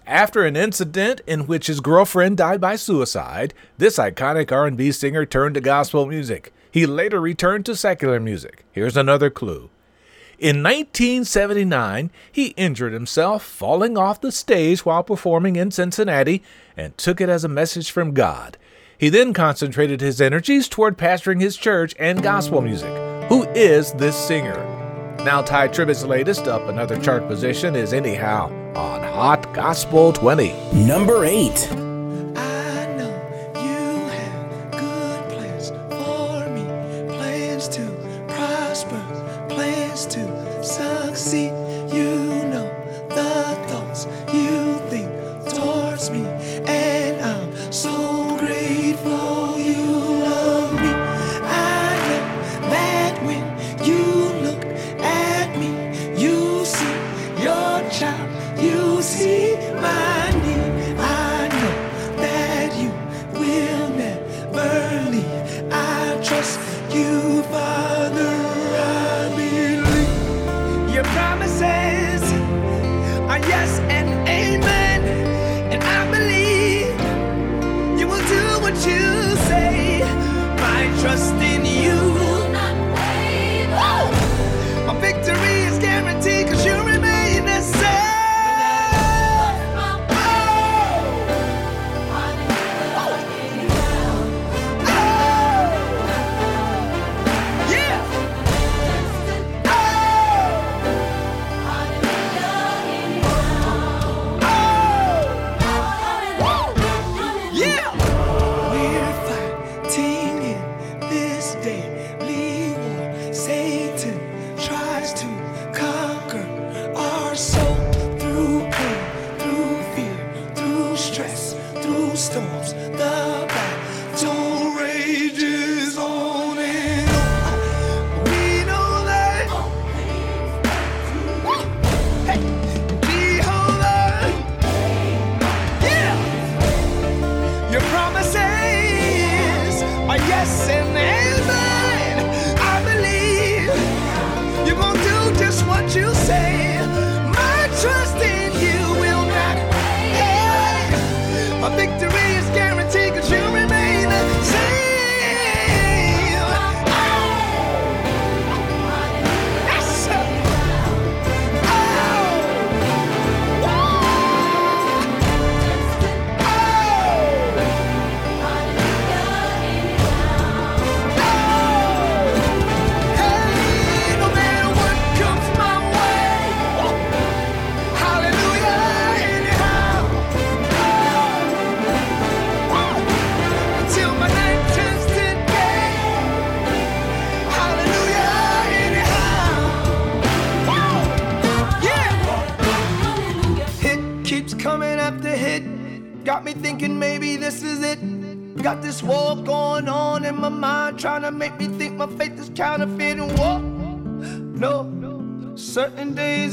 After 0.04 0.44
an 0.44 0.56
incident 0.56 1.20
in 1.28 1.46
which 1.46 1.68
his 1.68 1.78
girlfriend 1.78 2.38
died 2.38 2.60
by 2.60 2.74
suicide, 2.74 3.54
this 3.76 3.98
iconic 3.98 4.50
R&B 4.50 4.90
singer 4.90 5.24
turned 5.24 5.54
to 5.54 5.60
gospel 5.60 6.06
music. 6.06 6.52
He 6.72 6.86
later 6.86 7.20
returned 7.20 7.66
to 7.66 7.76
secular 7.76 8.18
music. 8.18 8.64
Here's 8.72 8.96
another 8.96 9.30
clue. 9.30 9.70
In 10.40 10.62
1979, 10.64 12.10
he 12.32 12.48
injured 12.48 12.92
himself 12.92 13.44
falling 13.44 13.96
off 13.96 14.20
the 14.20 14.32
stage 14.32 14.84
while 14.84 15.04
performing 15.04 15.54
in 15.54 15.70
Cincinnati 15.70 16.42
and 16.76 16.98
took 16.98 17.20
it 17.20 17.28
as 17.28 17.44
a 17.44 17.48
message 17.48 17.92
from 17.92 18.12
God. 18.12 18.56
He 18.98 19.10
then 19.10 19.32
concentrated 19.32 20.00
his 20.00 20.20
energies 20.20 20.68
toward 20.68 20.98
pastoring 20.98 21.40
his 21.40 21.56
church 21.56 21.94
and 22.00 22.20
gospel 22.20 22.60
music. 22.60 22.92
Who 23.28 23.44
is 23.50 23.92
this 23.92 24.16
singer? 24.16 24.64
Now, 25.24 25.40
Ty 25.40 25.68
Tribbett's 25.68 26.04
latest 26.04 26.48
up 26.48 26.62
another 26.68 27.00
chart 27.00 27.28
position 27.28 27.76
is 27.76 27.92
Anyhow 27.92 28.50
on 28.74 29.02
Hot 29.02 29.54
Gospel 29.54 30.12
20. 30.12 30.52
Number 30.84 31.24
8. 31.24 31.87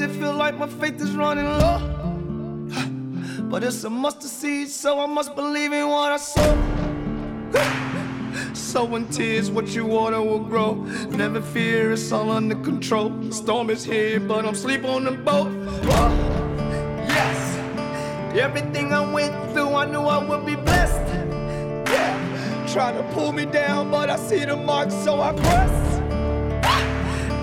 It 0.05 0.11
feel 0.11 0.33
like 0.33 0.57
my 0.57 0.67
faith 0.67 1.01
is 1.01 1.15
running 1.15 1.45
low. 1.45 1.79
But 3.49 3.63
it's 3.63 3.83
a 3.83 3.89
mustard 3.89 4.29
seed, 4.29 4.69
so 4.69 4.99
I 4.99 5.07
must 5.07 5.35
believe 5.35 5.73
in 5.73 5.87
what 5.87 6.11
I 6.11 6.17
sow. 6.17 6.53
Sowing 8.53 9.07
tears, 9.09 9.49
what 9.49 9.67
you 9.69 9.85
water 9.85 10.21
will 10.21 10.39
grow. 10.39 10.75
Never 11.09 11.41
fear, 11.41 11.93
it's 11.93 12.11
all 12.11 12.29
under 12.29 12.55
control. 12.55 13.09
The 13.09 13.33
storm 13.33 13.69
is 13.69 13.83
here, 13.83 14.19
but 14.19 14.45
I'm 14.45 14.53
asleep 14.53 14.83
on 14.85 15.05
the 15.05 15.11
boat. 15.11 15.47
Whoa. 15.47 15.91
Oh, 15.91 16.11
yes, 17.07 17.57
everything 18.37 18.93
I 18.93 19.11
went 19.11 19.33
through, 19.53 19.73
I 19.75 19.85
knew 19.85 20.01
I 20.01 20.23
would 20.23 20.45
be 20.45 20.55
blessed. 20.55 21.01
Yeah, 21.91 22.67
trying 22.73 22.97
to 22.97 23.03
pull 23.13 23.31
me 23.31 23.45
down, 23.45 23.89
but 23.89 24.09
I 24.09 24.17
see 24.17 24.45
the 24.45 24.55
mark, 24.55 24.91
so 24.91 25.21
I 25.21 25.33
press. 25.33 25.84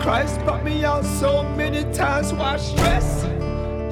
Christ 0.03 0.41
brought 0.41 0.65
me 0.65 0.85
out 0.85 1.05
so 1.05 1.45
many 1.55 1.85
times, 1.95 2.33
why 2.35 2.57
stress? 2.57 3.25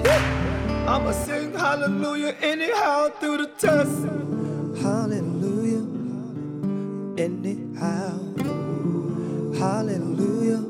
Yeah. 0.04 0.84
I'ma 0.88 1.12
sing 1.12 1.52
hallelujah 1.52 2.34
anyhow 2.42 3.10
through 3.20 3.36
the 3.38 3.46
test. 3.46 3.96
Hallelujah, 4.82 5.86
anyhow. 7.16 8.18
Hallelujah, 9.56 10.64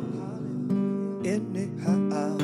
anyhow. 1.25 2.37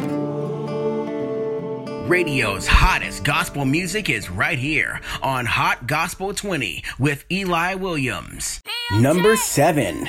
Radio's 2.09 2.67
hottest 2.67 3.25
gospel 3.25 3.67
music 3.67 4.09
is 4.09 4.31
right 4.31 4.59
here 4.59 5.03
on 5.23 5.45
Hot 5.45 5.87
Gospel 5.87 6.33
20 6.33 6.83
with 6.99 7.27
Eli 7.31 7.75
Williams. 7.75 8.63
Number 8.91 9.37
7. 9.37 10.09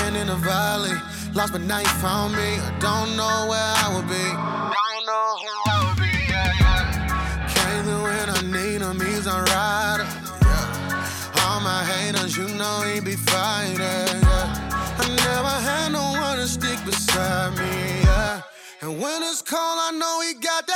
man 0.00 0.16
in 0.16 0.28
a 0.28 0.36
valley. 0.36 0.96
Lost 1.34 1.52
but 1.52 1.62
now 1.62 1.78
you 1.78 1.92
found 2.04 2.34
me. 2.34 2.50
I 2.68 2.70
don't 2.80 3.16
know 3.16 3.36
where 3.50 3.72
I 3.84 3.86
would 3.94 4.08
be. 4.08 4.26
Don't 4.76 5.04
know 5.10 5.28
who 5.42 5.52
I 5.70 5.76
would 5.84 5.98
be. 6.04 6.12
Yeah, 6.32 6.52
yeah. 6.60 7.54
Came 7.54 7.84
through 7.84 8.04
when 8.10 8.28
I 8.38 8.40
need 8.56 8.80
him. 8.82 9.00
He's 9.00 9.26
a 9.26 9.38
rider. 9.54 10.08
Yeah. 10.46 11.42
All 11.44 11.60
my 11.60 11.82
haters, 11.84 12.36
you 12.36 12.48
know 12.60 12.76
he 12.88 13.00
be 13.00 13.16
fighting. 13.16 13.78
Yeah. 13.80 15.02
I 15.02 15.04
never 15.28 15.54
had 15.68 15.92
no 15.92 16.04
one 16.26 16.36
to 16.38 16.48
stick 16.48 16.78
beside 16.84 17.52
me. 17.58 17.72
Yeah. 18.04 18.42
And 18.82 19.00
when 19.00 19.22
it's 19.22 19.42
cold, 19.42 19.78
I 19.88 19.90
know 19.92 20.14
he 20.26 20.34
got 20.34 20.66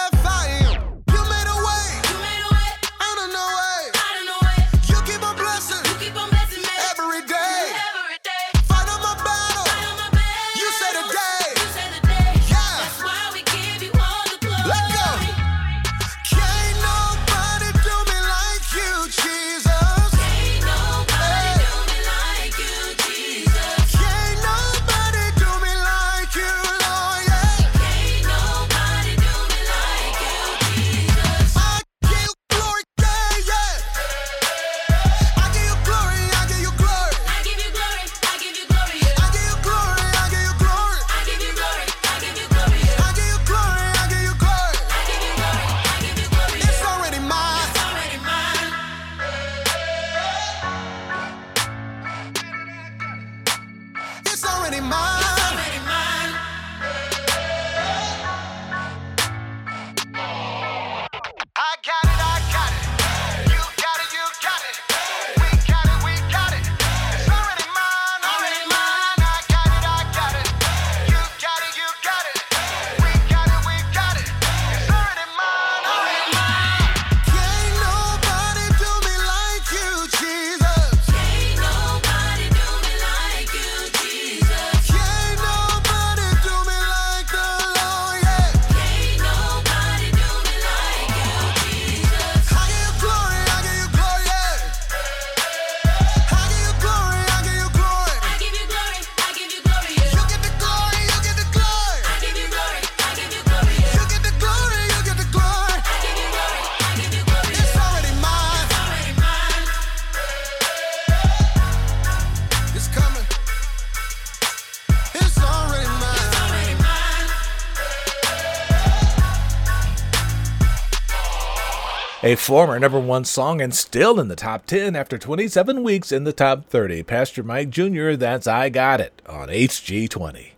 a 122.25 122.37
former 122.37 122.79
number 122.79 122.99
one 122.99 123.23
song 123.23 123.61
and 123.61 123.75
still 123.75 124.19
in 124.19 124.29
the 124.29 124.35
top 124.35 124.65
10 124.65 124.97
after 124.97 125.19
27 125.19 125.83
weeks 125.83 126.11
in 126.11 126.25
the 126.25 126.33
top 126.33 126.65
30. 126.71 127.03
Pastor 127.03 127.43
Mike 127.43 127.69
Jr., 127.69 128.13
that's 128.13 128.47
I 128.47 128.71
Got 128.71 129.03
It 129.03 129.21
on 129.29 129.49
HG20. 129.49 130.53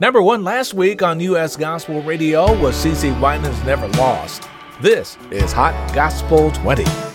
Number 0.00 0.20
one 0.20 0.42
last 0.42 0.74
week 0.74 1.00
on 1.00 1.20
U.S. 1.20 1.54
Gospel 1.54 2.02
Radio 2.02 2.52
was 2.60 2.74
CeCe 2.74 3.18
Winans 3.20 3.64
Never 3.64 3.86
Lost. 3.90 4.48
This 4.80 5.16
is 5.30 5.52
Hot 5.52 5.94
Gospel 5.94 6.50
20. 6.50 7.11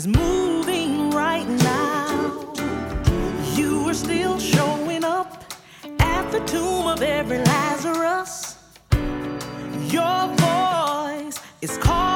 is 0.00 0.06
moving 0.06 1.10
right 1.10 1.46
now. 1.46 2.54
You 3.54 3.86
are 3.86 3.92
still 3.92 4.38
showing 4.38 5.04
up 5.04 5.44
at 5.98 6.30
the 6.32 6.40
tomb 6.40 6.86
of 6.86 7.02
every 7.02 7.38
Lazarus. 7.38 8.56
Your 9.90 10.20
voice 10.36 11.38
is 11.60 11.76
calling. 11.76 12.09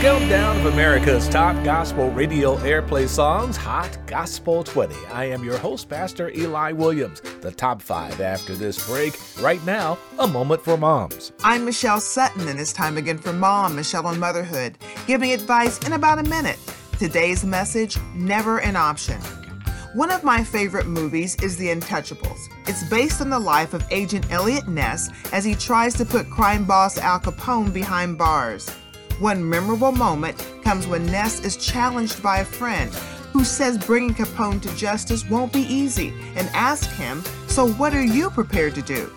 The 0.00 0.06
countdown 0.06 0.56
of 0.56 0.72
America's 0.72 1.28
top 1.28 1.62
gospel 1.62 2.10
radio 2.10 2.56
airplay 2.60 3.06
songs, 3.06 3.54
Hot 3.58 3.98
Gospel 4.06 4.64
20. 4.64 4.94
I 5.12 5.26
am 5.26 5.44
your 5.44 5.58
host, 5.58 5.90
Pastor 5.90 6.30
Eli 6.30 6.72
Williams. 6.72 7.20
The 7.20 7.50
top 7.50 7.82
five 7.82 8.18
after 8.18 8.54
this 8.54 8.88
break. 8.88 9.14
Right 9.42 9.62
now, 9.66 9.98
a 10.18 10.26
moment 10.26 10.64
for 10.64 10.78
moms. 10.78 11.32
I'm 11.44 11.66
Michelle 11.66 12.00
Sutton, 12.00 12.48
and 12.48 12.58
it's 12.58 12.72
time 12.72 12.96
again 12.96 13.18
for 13.18 13.34
Mom, 13.34 13.76
Michelle 13.76 14.06
on 14.06 14.18
Motherhood, 14.18 14.78
giving 15.06 15.32
advice 15.32 15.78
in 15.80 15.92
about 15.92 16.18
a 16.18 16.22
minute. 16.22 16.58
Today's 16.98 17.44
message 17.44 17.98
never 18.14 18.60
an 18.60 18.76
option. 18.76 19.20
One 19.92 20.10
of 20.10 20.24
my 20.24 20.42
favorite 20.42 20.86
movies 20.86 21.36
is 21.42 21.58
The 21.58 21.68
Untouchables. 21.68 22.48
It's 22.66 22.88
based 22.88 23.20
on 23.20 23.28
the 23.28 23.38
life 23.38 23.74
of 23.74 23.86
Agent 23.90 24.32
Eliot 24.32 24.66
Ness 24.66 25.10
as 25.30 25.44
he 25.44 25.54
tries 25.54 25.92
to 25.96 26.06
put 26.06 26.30
crime 26.30 26.64
boss 26.64 26.96
Al 26.96 27.20
Capone 27.20 27.70
behind 27.70 28.16
bars. 28.16 28.70
One 29.20 29.46
memorable 29.46 29.92
moment 29.92 30.42
comes 30.64 30.86
when 30.86 31.04
Ness 31.04 31.44
is 31.44 31.58
challenged 31.58 32.22
by 32.22 32.38
a 32.38 32.44
friend 32.44 32.90
who 33.34 33.44
says 33.44 33.76
bringing 33.76 34.14
Capone 34.14 34.62
to 34.62 34.74
justice 34.76 35.28
won't 35.28 35.52
be 35.52 35.60
easy 35.60 36.14
and 36.36 36.48
asks 36.54 36.90
him, 36.96 37.22
So 37.46 37.68
what 37.72 37.92
are 37.92 38.02
you 38.02 38.30
prepared 38.30 38.74
to 38.76 38.82
do? 38.82 39.12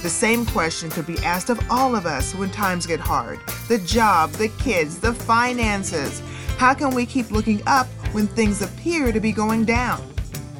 The 0.00 0.08
same 0.08 0.46
question 0.46 0.88
could 0.88 1.06
be 1.06 1.18
asked 1.18 1.50
of 1.50 1.60
all 1.70 1.94
of 1.94 2.06
us 2.06 2.34
when 2.34 2.48
times 2.52 2.86
get 2.86 3.00
hard 3.00 3.38
the 3.68 3.76
job, 3.80 4.30
the 4.32 4.48
kids, 4.48 4.98
the 4.98 5.12
finances. 5.12 6.22
How 6.56 6.72
can 6.72 6.94
we 6.94 7.04
keep 7.04 7.30
looking 7.30 7.60
up 7.66 7.86
when 8.12 8.28
things 8.28 8.62
appear 8.62 9.12
to 9.12 9.20
be 9.20 9.30
going 9.30 9.66
down? 9.66 10.02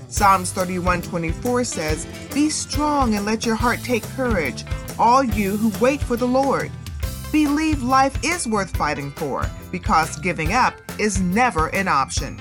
Psalms 0.08 0.52
31:24 0.52 1.64
says, 1.64 2.06
"Be 2.34 2.50
strong 2.50 3.14
and 3.14 3.24
let 3.24 3.46
your 3.46 3.56
heart 3.56 3.80
take 3.82 4.04
courage, 4.14 4.62
all 4.98 5.24
you 5.24 5.56
who 5.56 5.72
wait 5.80 6.02
for 6.02 6.16
the 6.16 6.28
Lord." 6.28 6.70
Believe 7.34 7.82
life 7.82 8.16
is 8.22 8.46
worth 8.46 8.76
fighting 8.76 9.10
for 9.10 9.44
because 9.72 10.14
giving 10.20 10.52
up 10.52 10.72
is 11.00 11.20
never 11.20 11.66
an 11.74 11.88
option. 11.88 12.40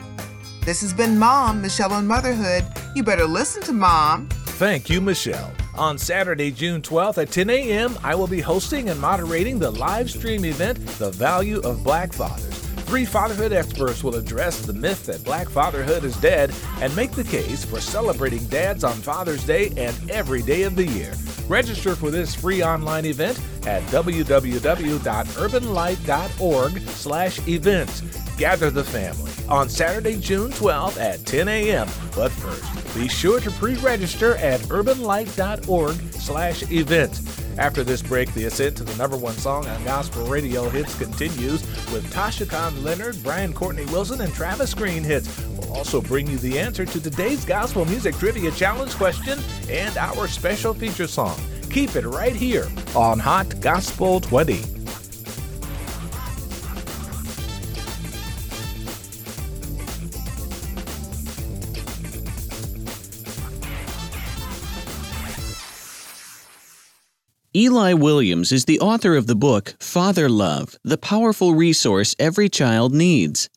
This 0.65 0.81
has 0.81 0.93
been 0.93 1.17
Mom, 1.17 1.63
Michelle 1.63 1.93
on 1.93 2.05
Motherhood. 2.05 2.63
You 2.95 3.01
better 3.01 3.25
listen 3.25 3.63
to 3.63 3.73
Mom. 3.73 4.29
Thank 4.29 4.91
you, 4.91 5.01
Michelle. 5.01 5.51
On 5.73 5.97
Saturday, 5.97 6.51
June 6.51 6.79
12th 6.79 7.19
at 7.23 7.31
10 7.31 7.49
a.m., 7.49 7.97
I 8.03 8.13
will 8.13 8.27
be 8.27 8.39
hosting 8.39 8.89
and 8.89 9.01
moderating 9.01 9.57
the 9.57 9.71
live 9.71 10.11
stream 10.11 10.45
event, 10.45 10.77
The 10.99 11.09
Value 11.09 11.59
of 11.61 11.83
Black 11.83 12.13
Fathers. 12.13 12.62
Three 12.93 13.05
fatherhood 13.05 13.53
experts 13.53 14.03
will 14.03 14.13
address 14.13 14.63
the 14.63 14.73
myth 14.73 15.07
that 15.07 15.23
black 15.23 15.49
fatherhood 15.49 16.03
is 16.03 16.15
dead 16.17 16.53
and 16.79 16.95
make 16.95 17.09
the 17.13 17.23
case 17.23 17.65
for 17.65 17.81
celebrating 17.81 18.45
dads 18.49 18.83
on 18.83 18.93
Father's 18.93 19.43
Day 19.43 19.73
and 19.75 19.95
every 20.11 20.43
day 20.43 20.61
of 20.61 20.75
the 20.75 20.85
year. 20.85 21.15
Register 21.47 21.95
for 21.95 22.11
this 22.11 22.35
free 22.35 22.61
online 22.61 23.05
event 23.05 23.41
at 23.65 23.81
www.urbanlight.org 23.87 26.79
slash 26.89 27.47
events. 27.47 28.03
Gather 28.37 28.71
the 28.71 28.83
family 28.83 29.31
on 29.47 29.69
Saturday, 29.69 30.17
June 30.17 30.51
12th 30.51 30.99
at 30.99 31.23
10 31.25 31.47
a.m. 31.47 31.87
But 32.15 32.31
first, 32.31 32.95
be 32.95 33.07
sure 33.07 33.39
to 33.39 33.51
pre-register 33.51 34.35
at 34.37 34.59
urbanlight.org 34.61 35.95
slash 36.13 36.63
events. 36.71 37.39
After 37.59 37.83
this 37.83 38.01
break, 38.01 38.33
the 38.33 38.45
ascent 38.45 38.75
to 38.77 38.83
the 38.83 38.95
number 38.95 39.15
one 39.15 39.35
song 39.35 39.67
on 39.67 39.83
gospel 39.83 40.25
radio 40.25 40.67
hits 40.69 40.97
continues 40.97 41.61
with 41.91 42.11
Tasha 42.11 42.49
Cobbs 42.49 42.81
Leonard, 42.83 43.21
Brian 43.21 43.53
Courtney 43.53 43.85
Wilson, 43.85 44.21
and 44.21 44.33
Travis 44.33 44.73
Greene 44.73 45.03
hits. 45.03 45.37
We'll 45.49 45.73
also 45.73 46.01
bring 46.01 46.25
you 46.27 46.37
the 46.37 46.57
answer 46.57 46.85
to 46.85 46.99
today's 46.99 47.45
gospel 47.45 47.85
music 47.85 48.15
trivia 48.15 48.49
challenge 48.51 48.95
question 48.95 49.39
and 49.69 49.95
our 49.97 50.27
special 50.27 50.73
feature 50.73 51.07
song. 51.07 51.39
Keep 51.69 51.95
it 51.95 52.05
right 52.07 52.35
here 52.35 52.67
on 52.95 53.19
Hot 53.19 53.59
Gospel 53.61 54.19
20. 54.19 54.82
Eli 67.55 67.93
Williams 67.93 68.51
is 68.51 68.65
the 68.65 68.79
author 68.79 69.15
of 69.15 69.27
the 69.27 69.35
book 69.35 69.75
Father 69.79 70.27
Love, 70.27 70.75
the 70.83 70.97
powerful 70.97 71.53
resource 71.53 72.15
every 72.17 72.49
child 72.49 72.95
needs. 72.95 73.47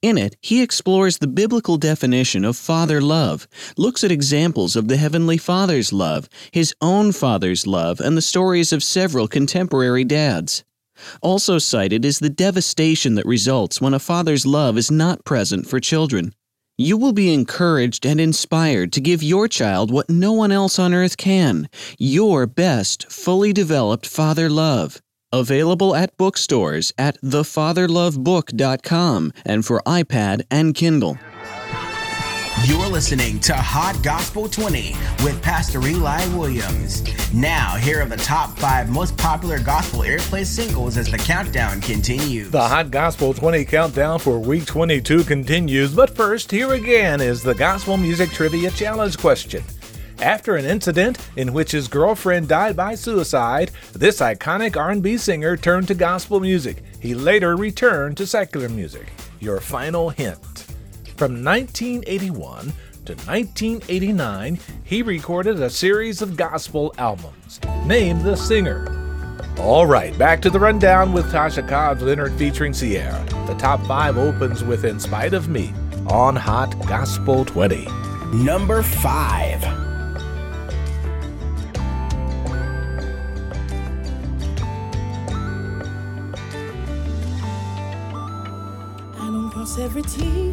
In 0.00 0.16
it, 0.16 0.38
he 0.40 0.62
explores 0.62 1.18
the 1.18 1.26
biblical 1.26 1.76
definition 1.76 2.42
of 2.42 2.56
father 2.56 3.02
love, 3.02 3.46
looks 3.76 4.02
at 4.02 4.10
examples 4.10 4.76
of 4.76 4.88
the 4.88 4.96
Heavenly 4.96 5.36
Father's 5.36 5.92
love, 5.92 6.26
his 6.52 6.74
own 6.80 7.12
father's 7.12 7.66
love, 7.66 8.00
and 8.00 8.16
the 8.16 8.22
stories 8.22 8.72
of 8.72 8.82
several 8.82 9.28
contemporary 9.28 10.04
dads. 10.04 10.64
Also 11.20 11.58
cited 11.58 12.02
is 12.06 12.20
the 12.20 12.30
devastation 12.30 13.14
that 13.16 13.26
results 13.26 13.78
when 13.78 13.92
a 13.92 13.98
father's 13.98 14.46
love 14.46 14.78
is 14.78 14.90
not 14.90 15.26
present 15.26 15.66
for 15.66 15.80
children. 15.80 16.32
You 16.76 16.96
will 16.96 17.12
be 17.12 17.32
encouraged 17.32 18.04
and 18.04 18.20
inspired 18.20 18.92
to 18.94 19.00
give 19.00 19.22
your 19.22 19.46
child 19.46 19.92
what 19.92 20.10
no 20.10 20.32
one 20.32 20.50
else 20.50 20.76
on 20.76 20.92
earth 20.92 21.16
can 21.16 21.68
your 22.00 22.48
best, 22.48 23.08
fully 23.12 23.52
developed 23.52 24.06
father 24.06 24.50
love. 24.50 25.00
Available 25.32 25.94
at 25.94 26.16
bookstores 26.16 26.92
at 26.98 27.16
thefatherlovebook.com 27.22 29.32
and 29.44 29.64
for 29.64 29.82
iPad 29.86 30.42
and 30.50 30.74
Kindle. 30.74 31.16
You're 32.66 32.88
listening 32.88 33.40
to 33.40 33.52
Hot 33.54 34.02
Gospel 34.02 34.48
20 34.48 34.96
with 35.22 35.42
Pastor 35.42 35.86
Eli 35.86 36.26
Williams. 36.28 37.02
Now, 37.34 37.76
here 37.76 38.00
are 38.00 38.06
the 38.06 38.16
top 38.16 38.58
five 38.58 38.88
most 38.88 39.18
popular 39.18 39.60
gospel 39.60 40.00
airplay 40.00 40.46
singles 40.46 40.96
as 40.96 41.10
the 41.10 41.18
countdown 41.18 41.82
continues. 41.82 42.50
The 42.50 42.66
Hot 42.66 42.90
Gospel 42.90 43.34
20 43.34 43.66
countdown 43.66 44.18
for 44.18 44.38
week 44.38 44.64
22 44.64 45.24
continues, 45.24 45.94
but 45.94 46.16
first, 46.16 46.50
here 46.50 46.72
again 46.72 47.20
is 47.20 47.42
the 47.42 47.54
Gospel 47.54 47.98
Music 47.98 48.30
Trivia 48.30 48.70
Challenge 48.70 49.18
question. 49.18 49.62
After 50.20 50.56
an 50.56 50.64
incident 50.64 51.18
in 51.36 51.52
which 51.52 51.72
his 51.72 51.86
girlfriend 51.86 52.48
died 52.48 52.76
by 52.76 52.94
suicide, 52.94 53.72
this 53.92 54.20
iconic 54.20 54.74
R&B 54.74 55.18
singer 55.18 55.58
turned 55.58 55.88
to 55.88 55.94
gospel 55.94 56.40
music. 56.40 56.82
He 56.98 57.14
later 57.14 57.56
returned 57.56 58.16
to 58.16 58.26
secular 58.26 58.70
music. 58.70 59.12
Your 59.38 59.60
final 59.60 60.08
hint. 60.08 60.63
From 61.16 61.44
1981 61.44 62.72
to 63.04 63.14
1989, 63.14 64.58
he 64.82 65.00
recorded 65.00 65.60
a 65.60 65.70
series 65.70 66.20
of 66.20 66.36
gospel 66.36 66.92
albums. 66.98 67.60
Name 67.86 68.20
the 68.24 68.34
singer. 68.34 68.88
All 69.58 69.86
right, 69.86 70.16
back 70.18 70.42
to 70.42 70.50
the 70.50 70.58
rundown 70.58 71.12
with 71.12 71.30
Tasha 71.30 71.68
Cobbs 71.68 72.02
Leonard 72.02 72.32
featuring 72.32 72.72
Sierra. 72.74 73.24
The 73.46 73.54
top 73.54 73.86
five 73.86 74.18
opens 74.18 74.64
with 74.64 74.84
In 74.84 74.98
Spite 74.98 75.34
of 75.34 75.48
Me 75.48 75.72
on 76.08 76.34
Hot 76.34 76.76
Gospel 76.88 77.44
20. 77.44 77.86
Number 78.32 78.82
five. 78.82 79.62
I 89.14 89.30
don't 89.30 89.50
cross 89.52 89.78
every 89.78 90.02
T. 90.02 90.52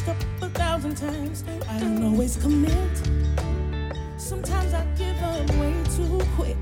messed 0.00 0.08
up 0.08 0.42
a 0.42 0.48
thousand 0.50 0.96
times. 0.96 1.44
I 1.68 1.80
don't 1.80 2.02
always 2.04 2.36
commit. 2.36 2.74
Sometimes 4.16 4.74
I 4.74 4.84
give 4.96 5.16
up 5.22 5.50
way 5.56 5.74
too 5.96 6.20
quick, 6.36 6.56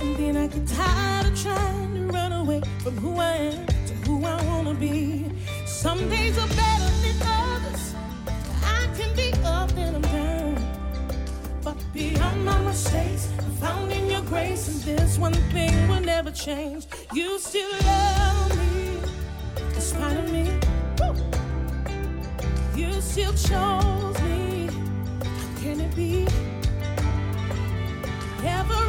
and 0.00 0.16
then 0.16 0.36
I 0.36 0.46
get 0.46 0.66
tired 0.66 1.26
of 1.26 1.40
trying 1.40 1.94
to 1.94 2.12
run 2.12 2.32
away 2.32 2.62
from 2.82 2.96
who 2.98 3.18
I 3.18 3.36
am 3.36 3.66
to 3.66 3.94
who 4.06 4.24
I 4.24 4.42
wanna 4.44 4.74
be. 4.74 5.30
Some 5.66 6.08
days 6.08 6.36
are 6.38 6.48
better 6.48 6.90
than 7.02 7.16
others. 7.22 7.94
I 8.62 8.86
can 8.96 9.14
be 9.16 9.32
up 9.44 9.70
and 9.76 9.96
I'm 9.96 10.02
down. 10.02 10.54
But 11.62 11.76
beyond 11.92 12.44
my 12.44 12.60
mistakes, 12.62 13.28
I'm 13.38 13.52
found 13.56 13.92
in 13.92 14.10
your 14.10 14.22
grace, 14.22 14.68
and 14.68 14.98
this 14.98 15.18
one 15.18 15.34
thing 15.52 15.88
will 15.88 16.00
never 16.00 16.30
change. 16.30 16.86
You 17.12 17.38
still 17.38 17.72
love 17.82 18.43
still 23.04 23.32
chose 23.34 24.22
me. 24.22 24.68
How 25.22 25.60
can 25.60 25.80
it 25.80 25.94
be? 25.94 26.26
Every 28.42 28.83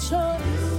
choice. 0.00 0.69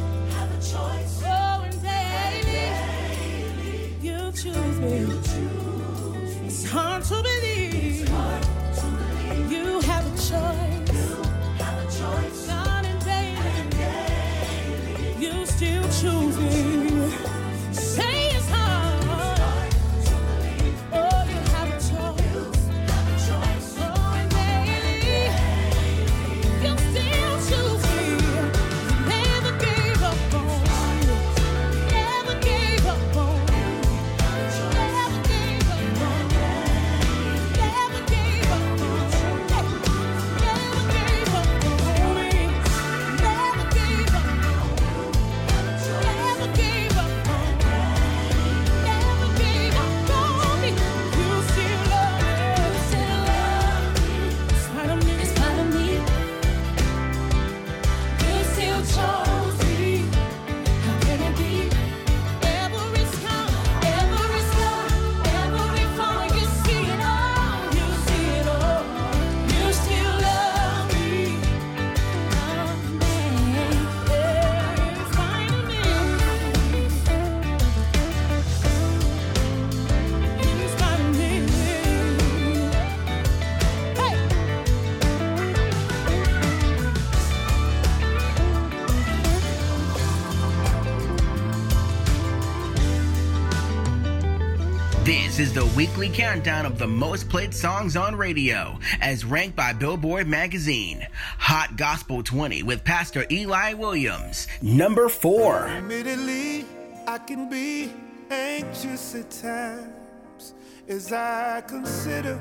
weekly 96.02 96.18
countdown 96.18 96.66
of 96.66 96.80
the 96.80 96.88
most 96.88 97.30
played 97.30 97.54
songs 97.54 97.96
on 97.96 98.16
radio, 98.16 98.76
as 99.02 99.24
ranked 99.24 99.56
by 99.56 99.72
Billboard 99.72 100.28
magazine. 100.28 101.06
Hot 101.38 101.78
Gospel 101.78 102.24
20 102.24 102.64
with 102.64 102.84
Pastor 102.84 103.24
Eli 103.30 103.74
Williams, 103.74 104.48
number 104.64 105.10
four. 105.10 105.68
Admittedly, 105.68 106.66
I 107.06 107.20
can 107.20 107.52
be 107.52 107.92
anxious 108.32 109.14
at 109.14 109.30
times 109.30 110.56
as 110.88 111.14
I 111.14 111.62
consider 111.68 112.40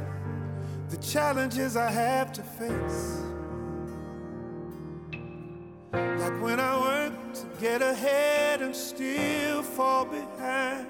the 0.89 0.97
challenges 0.97 1.77
I 1.77 1.91
have 1.91 2.33
to 2.33 2.43
face. 2.43 3.21
Like 5.93 6.41
when 6.41 6.59
I 6.59 6.81
work 6.81 7.35
to 7.35 7.47
get 7.61 7.83
ahead 7.83 8.63
and 8.63 8.75
still 8.75 9.63
fall 9.63 10.07
behind, 10.07 10.87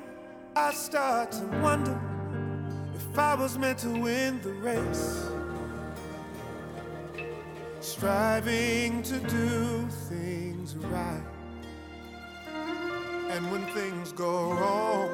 I 0.55 0.73
start 0.73 1.33
to 1.33 1.45
wonder 1.61 2.10
if 3.13 3.19
I 3.19 3.35
was 3.35 3.59
meant 3.59 3.79
to 3.79 3.89
win 3.89 4.41
the 4.41 4.53
race, 4.53 5.31
striving 7.81 9.03
to 9.03 9.19
do 9.19 9.89
things 10.09 10.77
right. 10.77 11.25
And 13.31 13.51
when 13.51 13.67
things 13.75 14.13
go 14.13 14.53
wrong, 14.53 15.11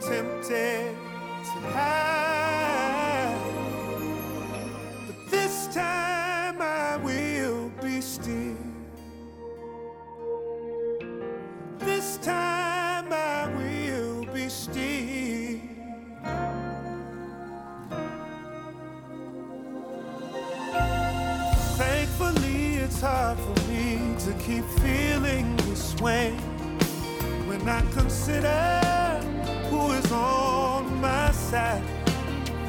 tempted 0.00 0.96
to 1.44 1.60
hide. 1.74 3.38
But 5.06 5.30
this 5.30 5.66
time 5.66 6.62
I 6.62 6.96
will 6.96 7.70
be 7.82 8.00
still. 8.00 8.56
This 11.78 12.16
time. 12.22 12.73
hard 23.04 23.38
for 23.38 23.70
me 23.70 23.98
to 24.18 24.32
keep 24.44 24.64
feeling 24.80 25.54
this 25.68 25.94
way 25.96 26.30
when 27.46 27.60
I 27.68 27.82
consider 27.92 29.20
who 29.68 29.92
is 29.92 30.10
on 30.10 31.02
my 31.02 31.30
side. 31.32 31.84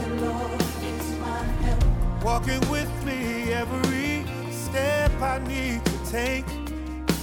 The 0.01 0.09
Lord 0.25 0.61
is 0.83 1.07
my 1.19 1.43
help, 1.63 2.23
walking 2.25 2.59
with 2.69 2.91
me 3.05 3.53
every 3.53 4.25
step 4.51 5.11
I 5.21 5.39
need 5.47 5.85
to 5.85 5.97
take 6.11 6.47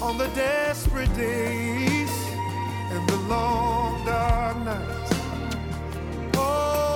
on 0.00 0.16
the 0.16 0.28
desperate 0.34 1.14
days 1.14 2.12
and 2.94 3.06
the 3.10 3.20
long 3.28 4.06
dark 4.06 4.56
nights. 4.64 5.12
Oh. 6.36 6.91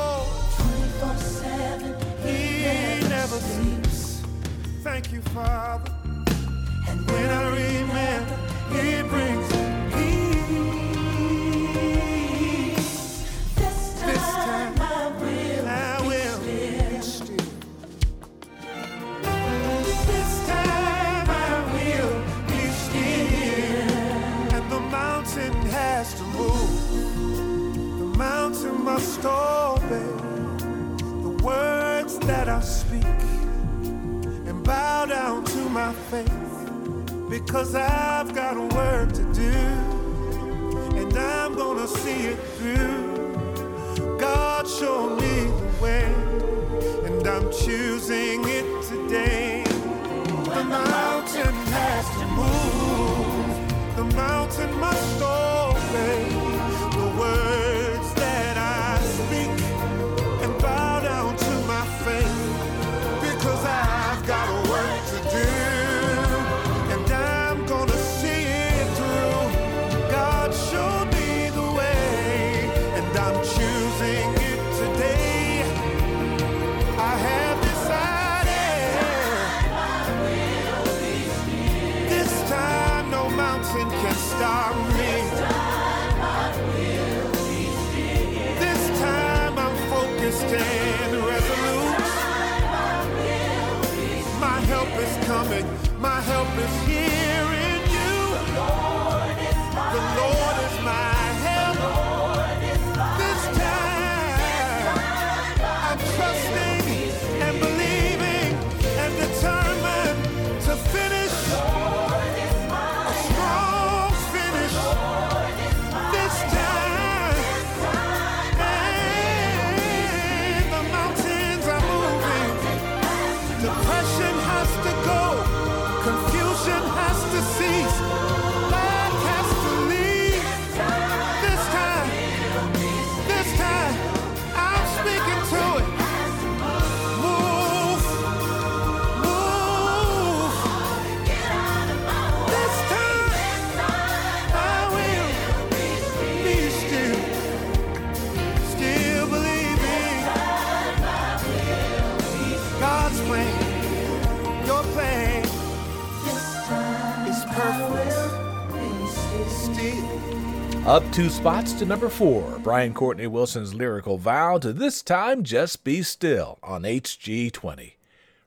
Up 160.97 161.13
two 161.13 161.29
spots 161.29 161.75
to 161.75 161.85
number 161.85 162.09
four, 162.09 162.59
Brian 162.61 162.95
Courtney 162.95 163.27
Wilson's 163.27 163.75
lyrical 163.75 164.17
vow 164.17 164.57
to 164.57 164.73
this 164.73 165.03
time 165.03 165.43
just 165.43 165.85
be 165.85 166.03
still 166.03 166.59
on 166.63 166.85
HG20. 166.85 167.97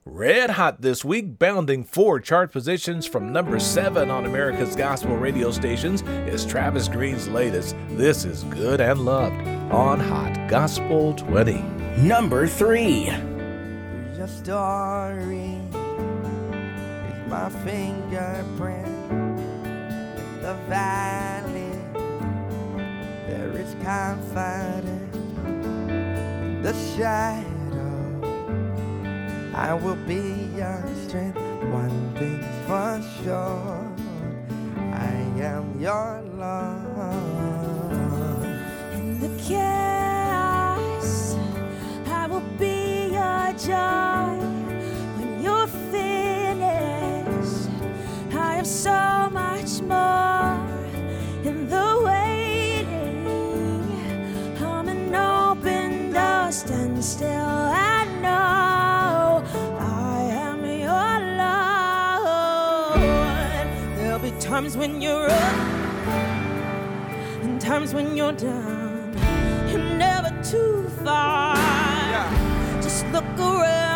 Red 0.04 0.50
hot 0.50 0.82
this 0.82 1.06
week, 1.06 1.38
bounding 1.38 1.84
four 1.84 2.20
chart 2.20 2.52
positions 2.52 3.06
from 3.06 3.32
number 3.32 3.60
seven 3.60 4.10
on 4.10 4.26
America's 4.26 4.76
gospel 4.76 5.16
radio 5.16 5.52
stations, 5.52 6.02
is 6.02 6.44
Travis 6.44 6.88
Greene's 6.88 7.28
latest, 7.28 7.76
This 7.90 8.26
Is 8.26 8.42
Good 8.46 8.82
and 8.82 9.06
Loved, 9.06 9.48
on 9.72 10.00
Hot 10.00 10.50
Gospel 10.50 11.14
20. 11.14 11.62
Number 12.00 12.48
three. 12.48 13.12
Story 14.26 15.60
my 17.30 17.48
fingerprint, 17.64 18.88
the 20.42 20.58
I'm 23.90 24.22
fighting 24.36 25.10
the 26.62 26.74
shadow. 26.94 28.22
I 29.56 29.74
will 29.74 29.96
be 29.96 30.52
your 30.56 30.84
strength. 31.08 31.40
One 31.74 32.14
thing 32.14 32.40
for 32.68 33.02
sure, 33.24 33.92
I 34.94 35.16
am 35.42 35.82
your 35.82 36.22
love. 36.38 37.39
times 64.60 64.76
when 64.76 65.02
you're 65.02 65.30
up 65.30 65.54
and 67.44 67.62
times 67.62 67.94
when 67.94 68.18
you're 68.18 68.34
down. 68.34 69.16
You're 69.70 69.96
never 69.96 70.30
too 70.44 70.90
far. 71.02 71.56
Yeah. 71.56 72.82
Just 72.82 73.06
look 73.14 73.24
around. 73.40 73.89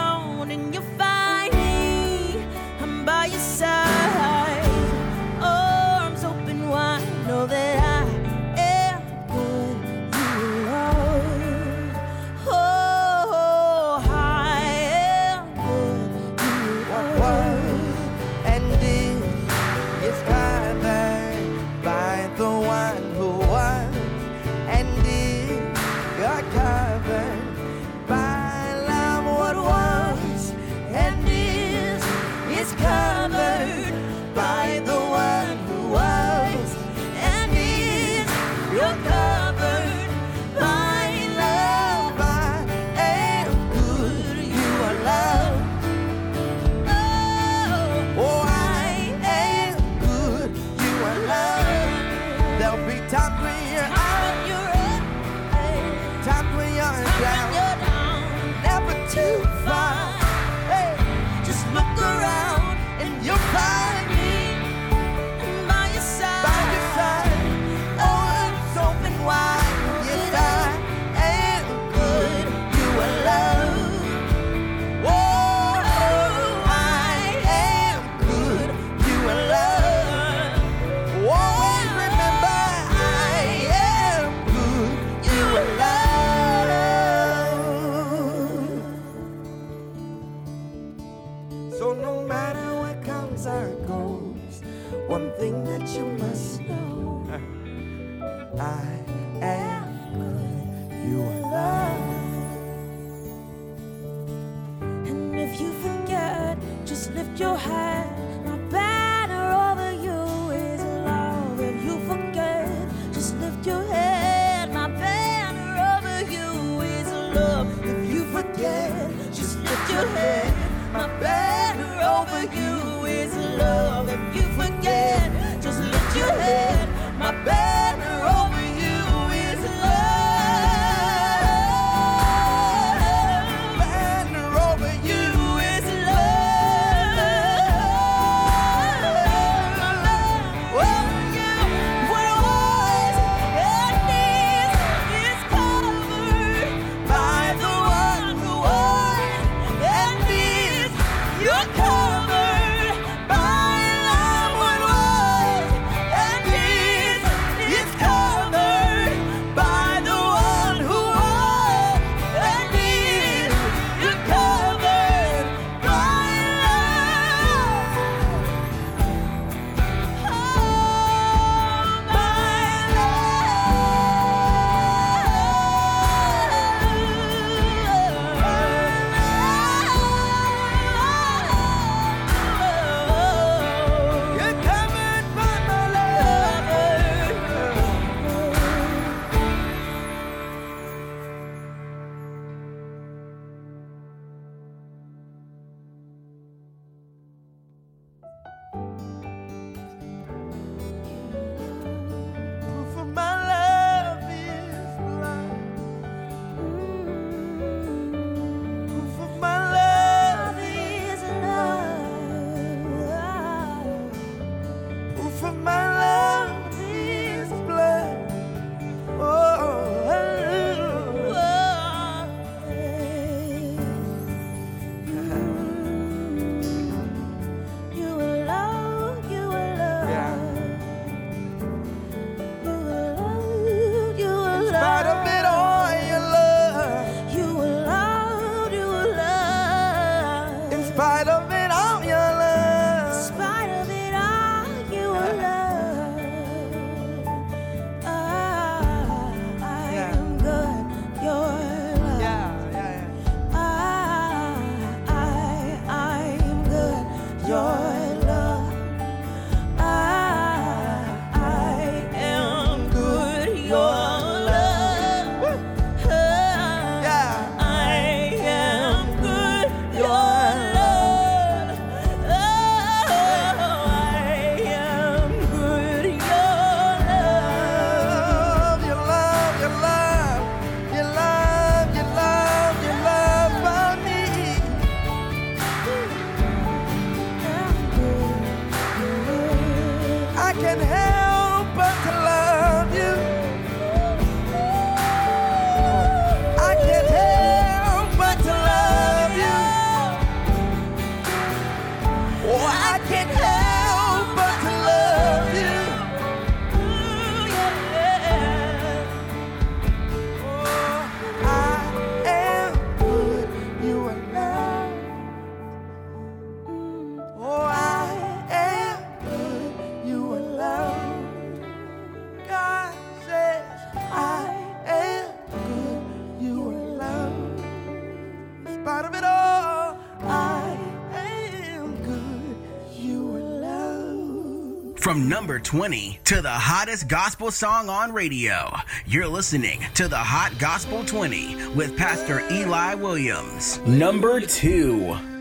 number 335.43 335.59
20 335.59 336.21
to 336.23 336.41
the 336.41 336.49
hottest 336.49 337.09
gospel 337.09 337.51
song 337.51 337.89
on 337.89 338.13
radio. 338.13 338.73
You're 339.05 339.27
listening 339.27 339.81
to 339.93 340.07
the 340.07 340.15
Hot 340.15 340.57
Gospel 340.57 341.03
20 341.03 341.67
with 341.75 341.97
Pastor 341.97 342.39
Eli 342.49 342.93
Williams. 342.93 343.77
Number 343.79 344.39
2. 344.39 345.32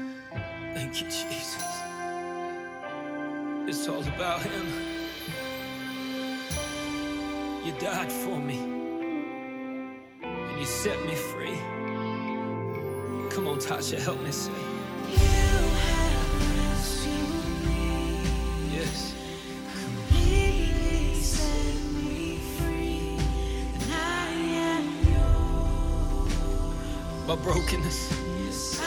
my 27.27 27.37
brokenness, 27.37 28.13
yes, 28.45 28.81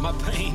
my 0.00 0.12
pain. 0.30 0.54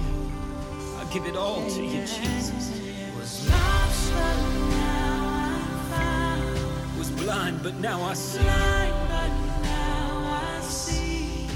I 1.00 1.04
give 1.12 1.26
it 1.26 1.36
all 1.36 1.68
to 1.70 1.84
you, 1.84 2.02
Jesus. 2.02 2.72
Was 3.18 3.50
lost, 3.50 4.14
but 4.14 4.38
now 4.70 5.18
I 5.34 5.60
found. 5.92 6.98
Was 7.00 7.10
blind, 7.12 7.64
but 7.64 7.76
now 7.76 8.02
I 8.04 8.14
see. 8.14 8.40
Blind, 8.40 8.96
but 9.10 9.32
now 9.64 10.42
I 10.58 10.62
see. 10.62 11.48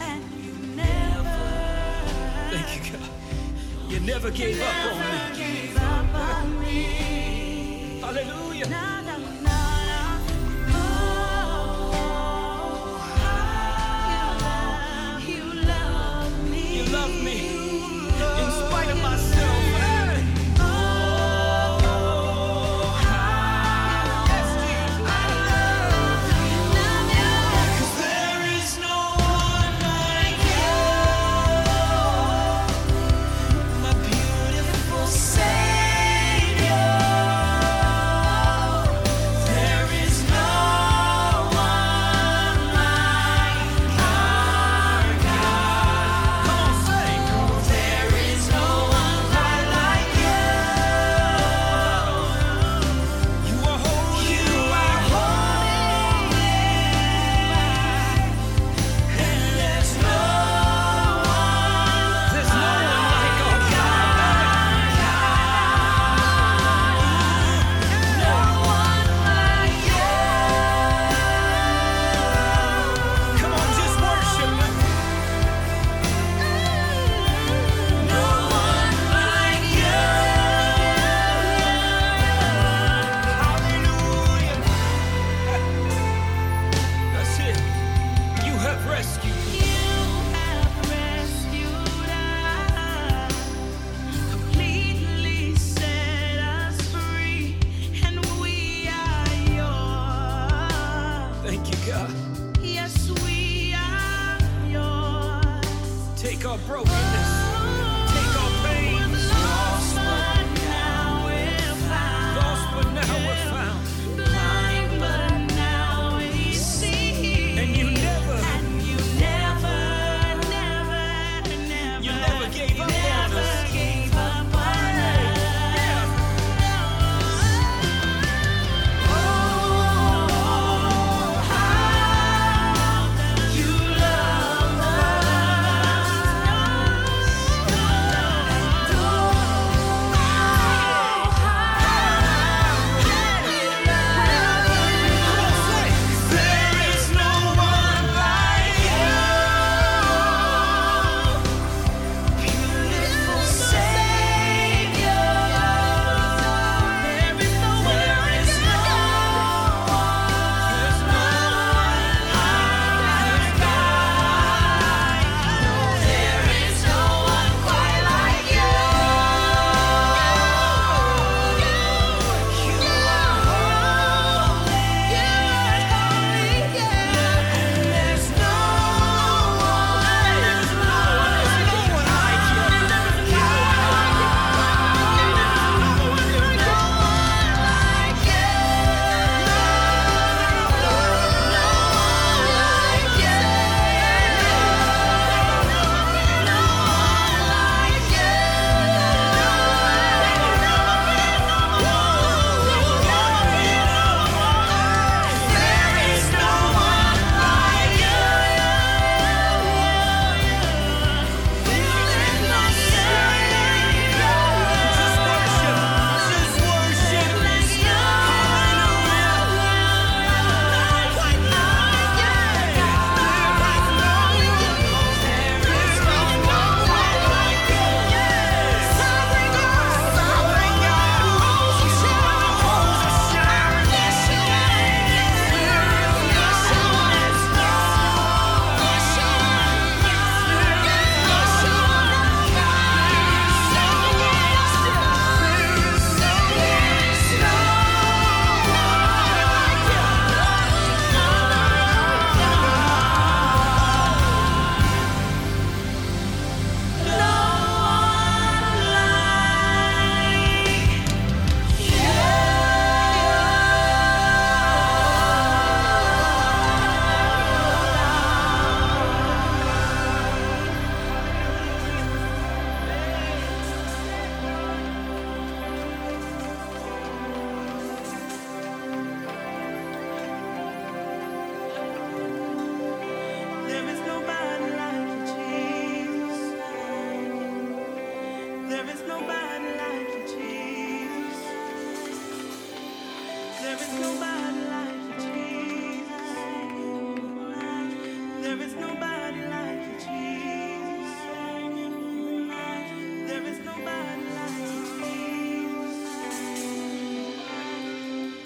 And 0.00 0.24
you 0.44 0.52
never. 0.76 1.38
Thank 2.50 2.92
you, 2.92 2.98
God. 2.98 3.08
You 3.90 4.00
never 4.00 4.30
gave 4.30 4.56
you 4.56 4.62
never 4.62 4.90
up 4.90 4.96
on 4.96 5.32
me. 5.32 5.38
Gave 5.38 5.76
up 5.76 6.14
on 6.14 6.60
me. 6.60 8.00
Hallelujah. 8.02 8.68
Now 8.68 8.99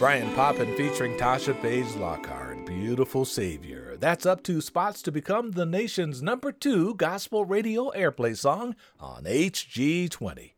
Brian 0.05 0.31
Popin 0.35 0.77
featuring 0.77 1.17
Tasha 1.17 1.59
Page 1.63 1.95
Lockhart, 1.95 2.67
Beautiful 2.67 3.25
Savior. 3.25 3.97
That's 3.99 4.27
up 4.27 4.43
two 4.43 4.61
spots 4.61 5.01
to 5.01 5.11
become 5.11 5.53
the 5.53 5.65
nation's 5.65 6.21
number 6.21 6.53
two 6.53 6.95
gospel 6.97 7.47
radio 7.47 7.91
airplay 7.93 8.37
song 8.37 8.77
on 9.01 9.25
HG20. 9.25 10.53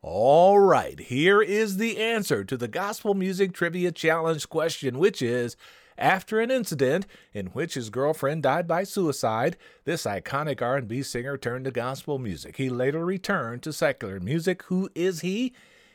All 0.00 0.60
right, 0.60 1.00
here 1.00 1.42
is 1.42 1.78
the 1.78 1.98
answer 1.98 2.44
to 2.44 2.56
the 2.56 2.68
Gospel 2.68 3.14
Music 3.14 3.52
Trivia 3.52 3.90
Challenge 3.90 4.48
question, 4.48 5.00
which 5.00 5.20
is 5.20 5.56
after 5.98 6.38
an 6.38 6.52
incident 6.52 7.04
in 7.32 7.46
which 7.46 7.74
his 7.74 7.90
girlfriend 7.90 8.44
died 8.44 8.68
by 8.68 8.84
suicide, 8.84 9.56
this 9.84 10.04
iconic 10.04 10.62
R&B 10.62 11.02
singer 11.02 11.36
turned 11.36 11.64
to 11.64 11.72
gospel 11.72 12.20
music. 12.20 12.58
He 12.58 12.70
later 12.70 13.04
returned 13.04 13.64
to 13.64 13.72
secular 13.72 14.20
music. 14.20 14.62
Who 14.66 14.88
is 14.94 15.22
he? 15.22 15.52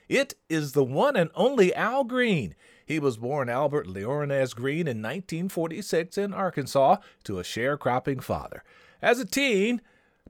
It 0.10 0.34
is 0.50 0.74
the 0.74 0.84
one 0.84 1.16
and 1.16 1.30
only 1.34 1.74
Al 1.74 2.04
Green. 2.04 2.56
He 2.90 2.98
was 2.98 3.18
born 3.18 3.50
Albert 3.50 3.86
Leornes 3.86 4.56
Green 4.56 4.88
in 4.88 4.98
1946 5.04 6.18
in 6.18 6.34
Arkansas 6.34 6.98
to 7.24 7.38
a 7.38 7.44
sharecropping 7.44 8.20
father. 8.20 8.64
As 9.00 9.20
a 9.20 9.26
teen, 9.26 9.82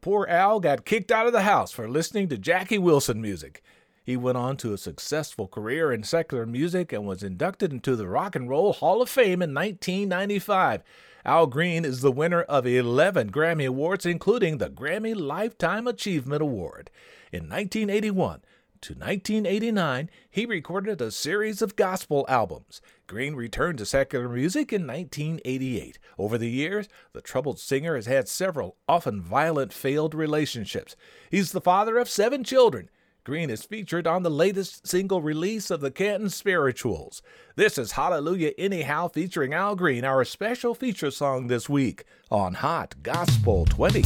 poor 0.02 0.28
Al 0.28 0.60
got 0.60 0.84
kicked 0.84 1.10
out 1.10 1.26
of 1.26 1.32
the 1.32 1.44
house 1.44 1.72
for 1.72 1.88
listening 1.88 2.28
to 2.28 2.38
Jackie 2.38 2.78
Wilson 2.78 3.22
music. 3.22 3.64
He 4.04 4.18
went 4.18 4.38
on 4.38 4.58
to 4.58 4.74
a 4.74 4.78
successful 4.78 5.48
career 5.48 5.94
in 5.94 6.04
secular 6.04 6.46
music 6.46 6.92
and 6.92 7.08
was 7.08 7.24
inducted 7.24 7.72
into 7.72 7.96
the 7.96 8.10
Rock 8.10 8.36
and 8.36 8.50
Roll 8.50 8.74
Hall 8.74 9.02
of 9.02 9.10
Fame 9.10 9.42
in 9.42 9.54
1995. 9.54 10.84
Al 11.24 11.48
Green 11.48 11.86
is 11.86 12.02
the 12.02 12.12
winner 12.12 12.42
of 12.42 12.68
11 12.68 13.32
Grammy 13.32 13.68
Awards, 13.68 14.06
including 14.06 14.58
the 14.58 14.70
Grammy 14.70 15.16
Lifetime 15.16 15.88
Achievement 15.88 16.42
Award. 16.42 16.92
In 17.32 17.44
1981, 17.44 18.42
to 18.82 18.94
1989, 18.94 20.10
he 20.30 20.46
recorded 20.46 21.02
a 21.02 21.12
series 21.12 21.62
of 21.62 21.76
gospel 21.76 22.26
albums. 22.30 22.82
Green 23.08 23.36
returned 23.36 23.78
to 23.80 23.86
secular 23.86 24.30
music 24.30 24.72
in 24.72 24.88
1988. 24.88 26.00
Over 26.18 26.38
the 26.38 26.50
years, 26.50 26.88
the 27.14 27.22
troubled 27.22 27.60
singer 27.60 27.96
has 27.96 28.06
had 28.06 28.28
several, 28.28 28.78
often 28.88 29.22
violent, 29.22 29.74
failed 29.74 30.14
relationships. 30.14 30.96
He's 31.30 31.52
the 31.52 31.62
father 31.62 31.98
of 31.98 32.10
seven 32.10 32.44
children. 32.44 32.90
Green 33.24 33.50
is 33.50 33.64
featured 33.64 34.08
on 34.08 34.24
the 34.24 34.30
latest 34.30 34.88
single 34.88 35.22
release 35.22 35.70
of 35.70 35.82
the 35.82 35.92
Canton 35.92 36.30
Spirituals. 36.30 37.22
This 37.56 37.78
is 37.78 37.92
Hallelujah 37.92 38.54
Anyhow 38.58 39.10
featuring 39.10 39.54
Al 39.54 39.76
Green, 39.76 40.04
our 40.04 40.24
special 40.24 40.74
feature 40.74 41.12
song 41.12 41.48
this 41.48 41.70
week 41.70 42.06
on 42.32 42.56
Hot 42.56 42.96
Gospel 43.04 43.66
20. 43.66 44.02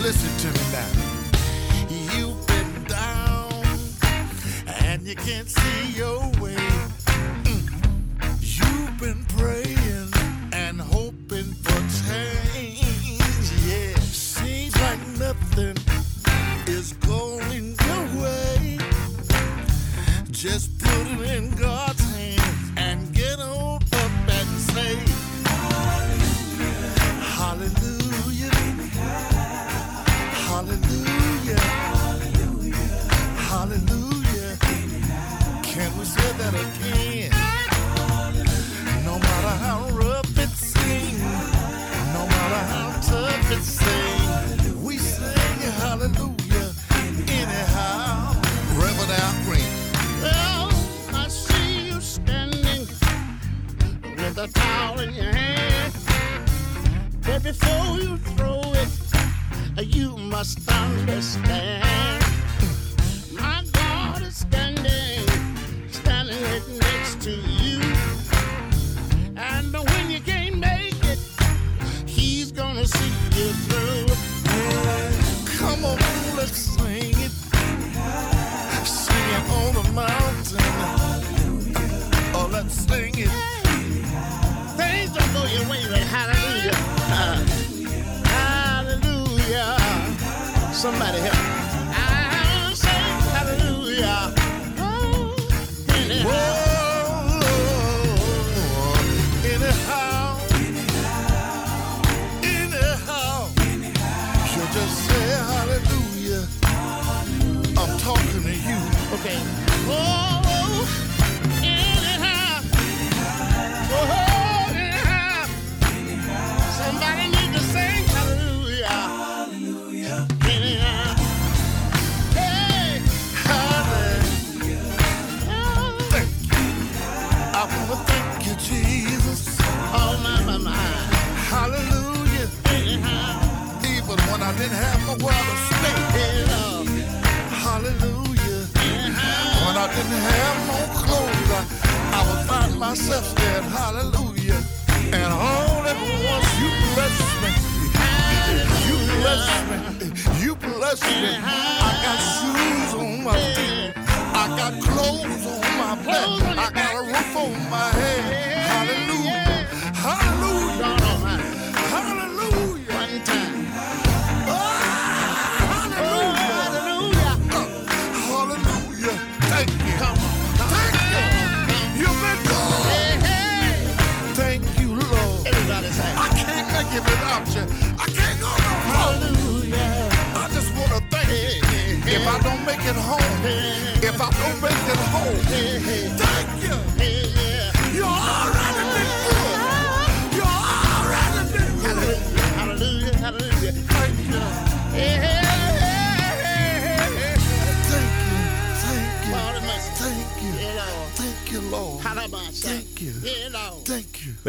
Listen 0.00 0.36
to 0.38 0.58
me 0.58 0.72
now. 0.72 1.05
Can't 5.26 5.48
see 5.48 5.75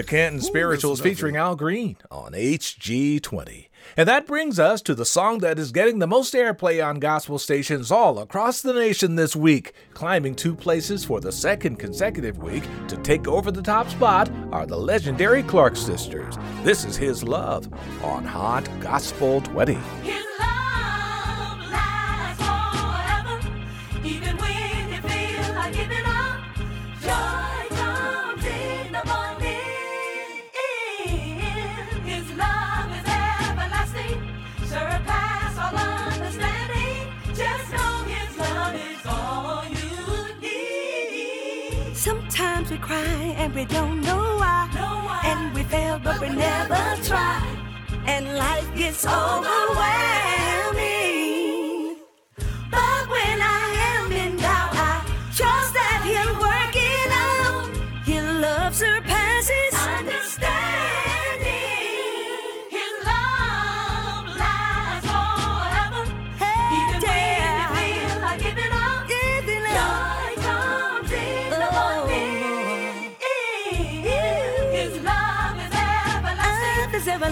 Canton 0.07 0.39
Spirituals 0.39 1.01
featuring 1.01 1.35
Al 1.35 1.57
Green 1.57 1.97
on 2.09 2.31
HG20. 2.31 3.67
And 3.97 4.07
that 4.07 4.25
brings 4.25 4.57
us 4.57 4.81
to 4.83 4.95
the 4.95 5.05
song 5.05 5.39
that 5.39 5.59
is 5.59 5.73
getting 5.73 5.99
the 5.99 6.07
most 6.07 6.33
airplay 6.33 6.85
on 6.85 6.99
gospel 6.99 7.37
stations 7.37 7.91
all 7.91 8.19
across 8.19 8.61
the 8.61 8.71
nation 8.73 9.15
this 9.15 9.35
week. 9.35 9.73
Climbing 9.93 10.33
two 10.33 10.55
places 10.55 11.03
for 11.03 11.19
the 11.19 11.31
second 11.31 11.75
consecutive 11.75 12.37
week 12.37 12.63
to 12.87 12.95
take 12.97 13.27
over 13.27 13.51
the 13.51 13.61
top 13.61 13.89
spot 13.89 14.31
are 14.53 14.65
the 14.65 14.77
legendary 14.77 15.43
Clark 15.43 15.75
sisters. 15.75 16.37
This 16.63 16.85
is 16.85 16.95
His 16.95 17.21
Love 17.21 17.67
on 18.01 18.23
Hot 18.23 18.67
Gospel 18.79 19.41
20. 19.41 19.73
Love 19.73 19.81
forever, 22.37 23.39
even 24.05 24.37
when 24.37 24.89
you 24.93 25.01
feel 25.01 25.53
like 25.55 25.96
we 42.77 42.83
cry 42.83 43.35
and 43.37 43.55
we 43.55 43.65
don't 43.65 44.01
know 44.01 44.37
why. 44.37 45.21
And 45.23 45.53
we 45.53 45.63
fail, 45.63 45.99
but 46.03 46.21
we 46.21 46.29
never 46.29 47.01
try. 47.03 47.41
And 48.05 48.37
life 48.37 48.69
gets 48.75 49.05
overwhelming. 49.05 50.46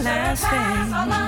Everlasting. 0.08 1.16
Is 1.20 1.25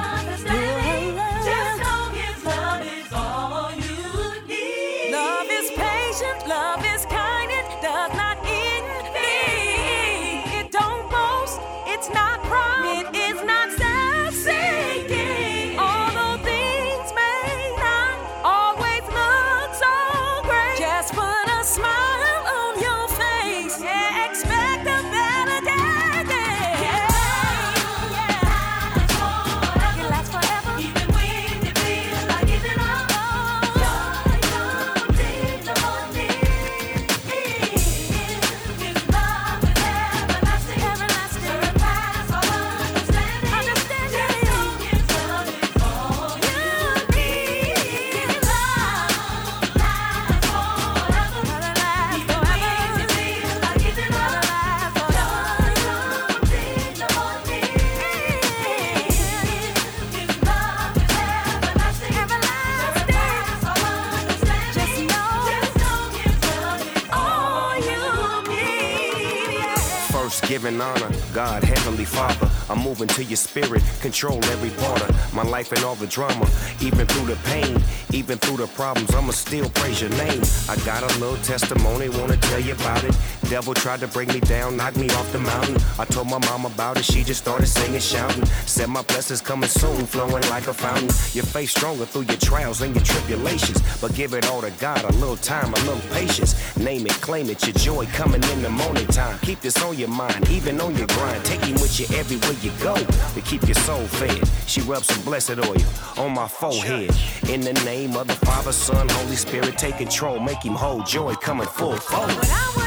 giving 70.57 70.81
honor, 70.81 71.11
God, 71.35 71.63
Heavenly 71.63 72.03
Father. 72.03 72.46
I'm 72.69 72.79
moving 72.79 73.07
to 73.09 73.23
your 73.23 73.37
spirit, 73.37 73.81
control 74.01 74.43
every 74.45 74.71
part 74.81 75.01
of 75.01 75.33
my 75.33 75.43
life 75.43 75.71
and 75.71 75.83
all 75.83 75.95
the 75.95 76.07
drama. 76.07 76.47
Even 76.81 77.05
through 77.07 77.27
the 77.27 77.39
pain, 77.43 77.81
even 78.11 78.37
through 78.37 78.57
the 78.57 78.67
problems, 78.67 79.13
I'ma 79.13 79.31
still 79.31 79.69
praise 79.69 80.01
your 80.01 80.09
name. 80.11 80.41
I 80.67 80.75
got 80.85 81.03
a 81.03 81.19
little 81.19 81.37
testimony, 81.37 82.09
wanna 82.09 82.37
tell 82.37 82.59
you 82.59 82.73
about 82.73 83.03
it. 83.03 83.15
Devil 83.49 83.73
tried 83.73 84.01
to 84.01 84.07
bring 84.07 84.27
me 84.29 84.41
down, 84.41 84.75
knock 84.75 84.97
me 84.97 85.09
off 85.11 85.31
the 85.31 85.39
mountain. 85.39 85.77
I 85.97 86.05
told 86.05 86.29
my 86.29 86.39
mom 86.39 86.65
about 86.65 86.97
it, 86.97 87.05
she 87.05 87.23
just 87.23 87.41
started 87.41 87.67
singing, 87.67 88.01
shouting. 88.01 88.45
Said 88.65 88.89
my 88.89 89.01
blessings 89.03 89.39
coming 89.39 89.69
soon, 89.69 90.05
flowing 90.05 90.43
like 90.49 90.67
a 90.67 90.73
fountain. 90.73 91.07
Your 91.33 91.45
faith 91.45 91.69
stronger 91.69 92.05
through 92.05 92.23
your 92.23 92.37
trials 92.37 92.81
and 92.81 92.93
your 92.93 93.03
tribulations. 93.05 93.81
But 94.01 94.13
give 94.15 94.33
it 94.33 94.49
all 94.49 94.61
to 94.61 94.71
God, 94.71 95.03
a 95.05 95.13
little 95.13 95.37
time, 95.37 95.73
a 95.73 95.79
little 95.85 96.03
patience. 96.13 96.55
Name 96.75 97.05
it, 97.05 97.13
claim 97.21 97.49
it, 97.49 97.65
your 97.65 97.75
joy 97.75 98.05
coming 98.07 98.43
in 98.43 98.61
the 98.61 98.69
morning 98.69 99.07
time. 99.07 99.39
Keep 99.39 99.61
this 99.61 99.81
on 99.81 99.97
your 99.97 100.09
mind, 100.09 100.49
even 100.49 100.81
on 100.81 100.95
your 100.97 101.07
grind. 101.07 101.43
Take 101.45 101.63
him 101.63 101.75
with 101.75 101.99
you 101.99 102.17
everywhere 102.17 102.56
you 102.63 102.71
go 102.81 102.95
to 102.95 103.41
keep 103.41 103.63
your 103.67 103.75
soul 103.75 104.05
fed. 104.07 104.47
She 104.67 104.81
rubs 104.81 105.07
some 105.07 105.23
blessed 105.23 105.59
oil 105.59 105.77
on 106.17 106.33
my 106.33 106.47
forehead. 106.47 107.11
In 107.49 107.61
the 107.61 107.73
name 107.85 108.15
of 108.15 108.27
the 108.27 108.33
Father, 108.45 108.71
Son, 108.71 109.07
Holy 109.09 109.35
Spirit, 109.35 109.77
take 109.77 109.97
control, 109.97 110.39
make 110.39 110.63
him 110.63 110.73
whole. 110.73 111.01
Joy 111.03 111.33
coming 111.35 111.67
full 111.67 111.95
forward. 111.97 112.86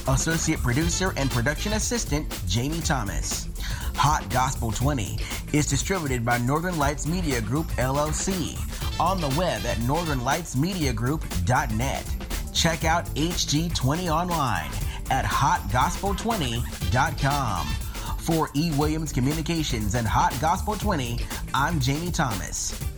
Associate 0.07 0.57
producer 0.57 1.13
and 1.17 1.29
production 1.29 1.73
assistant, 1.73 2.25
Jamie 2.47 2.79
Thomas. 2.79 3.49
Hot 3.95 4.25
Gospel 4.29 4.71
20 4.71 5.17
is 5.51 5.67
distributed 5.67 6.23
by 6.23 6.37
Northern 6.37 6.77
Lights 6.77 7.05
Media 7.05 7.41
Group, 7.41 7.65
LLC, 7.71 8.57
on 9.01 9.19
the 9.19 9.27
web 9.37 9.65
at 9.65 9.75
northernlightsmediagroup.net. 9.79 12.15
Check 12.53 12.85
out 12.85 13.05
HG20 13.15 14.07
online 14.07 14.71
at 15.11 15.25
hotgospel20.com. 15.25 17.67
For 18.19 18.49
E. 18.53 18.71
Williams 18.77 19.11
Communications 19.11 19.95
and 19.95 20.07
Hot 20.07 20.33
Gospel 20.39 20.77
20, 20.77 21.19
I'm 21.53 21.81
Jamie 21.81 22.11
Thomas. 22.11 22.92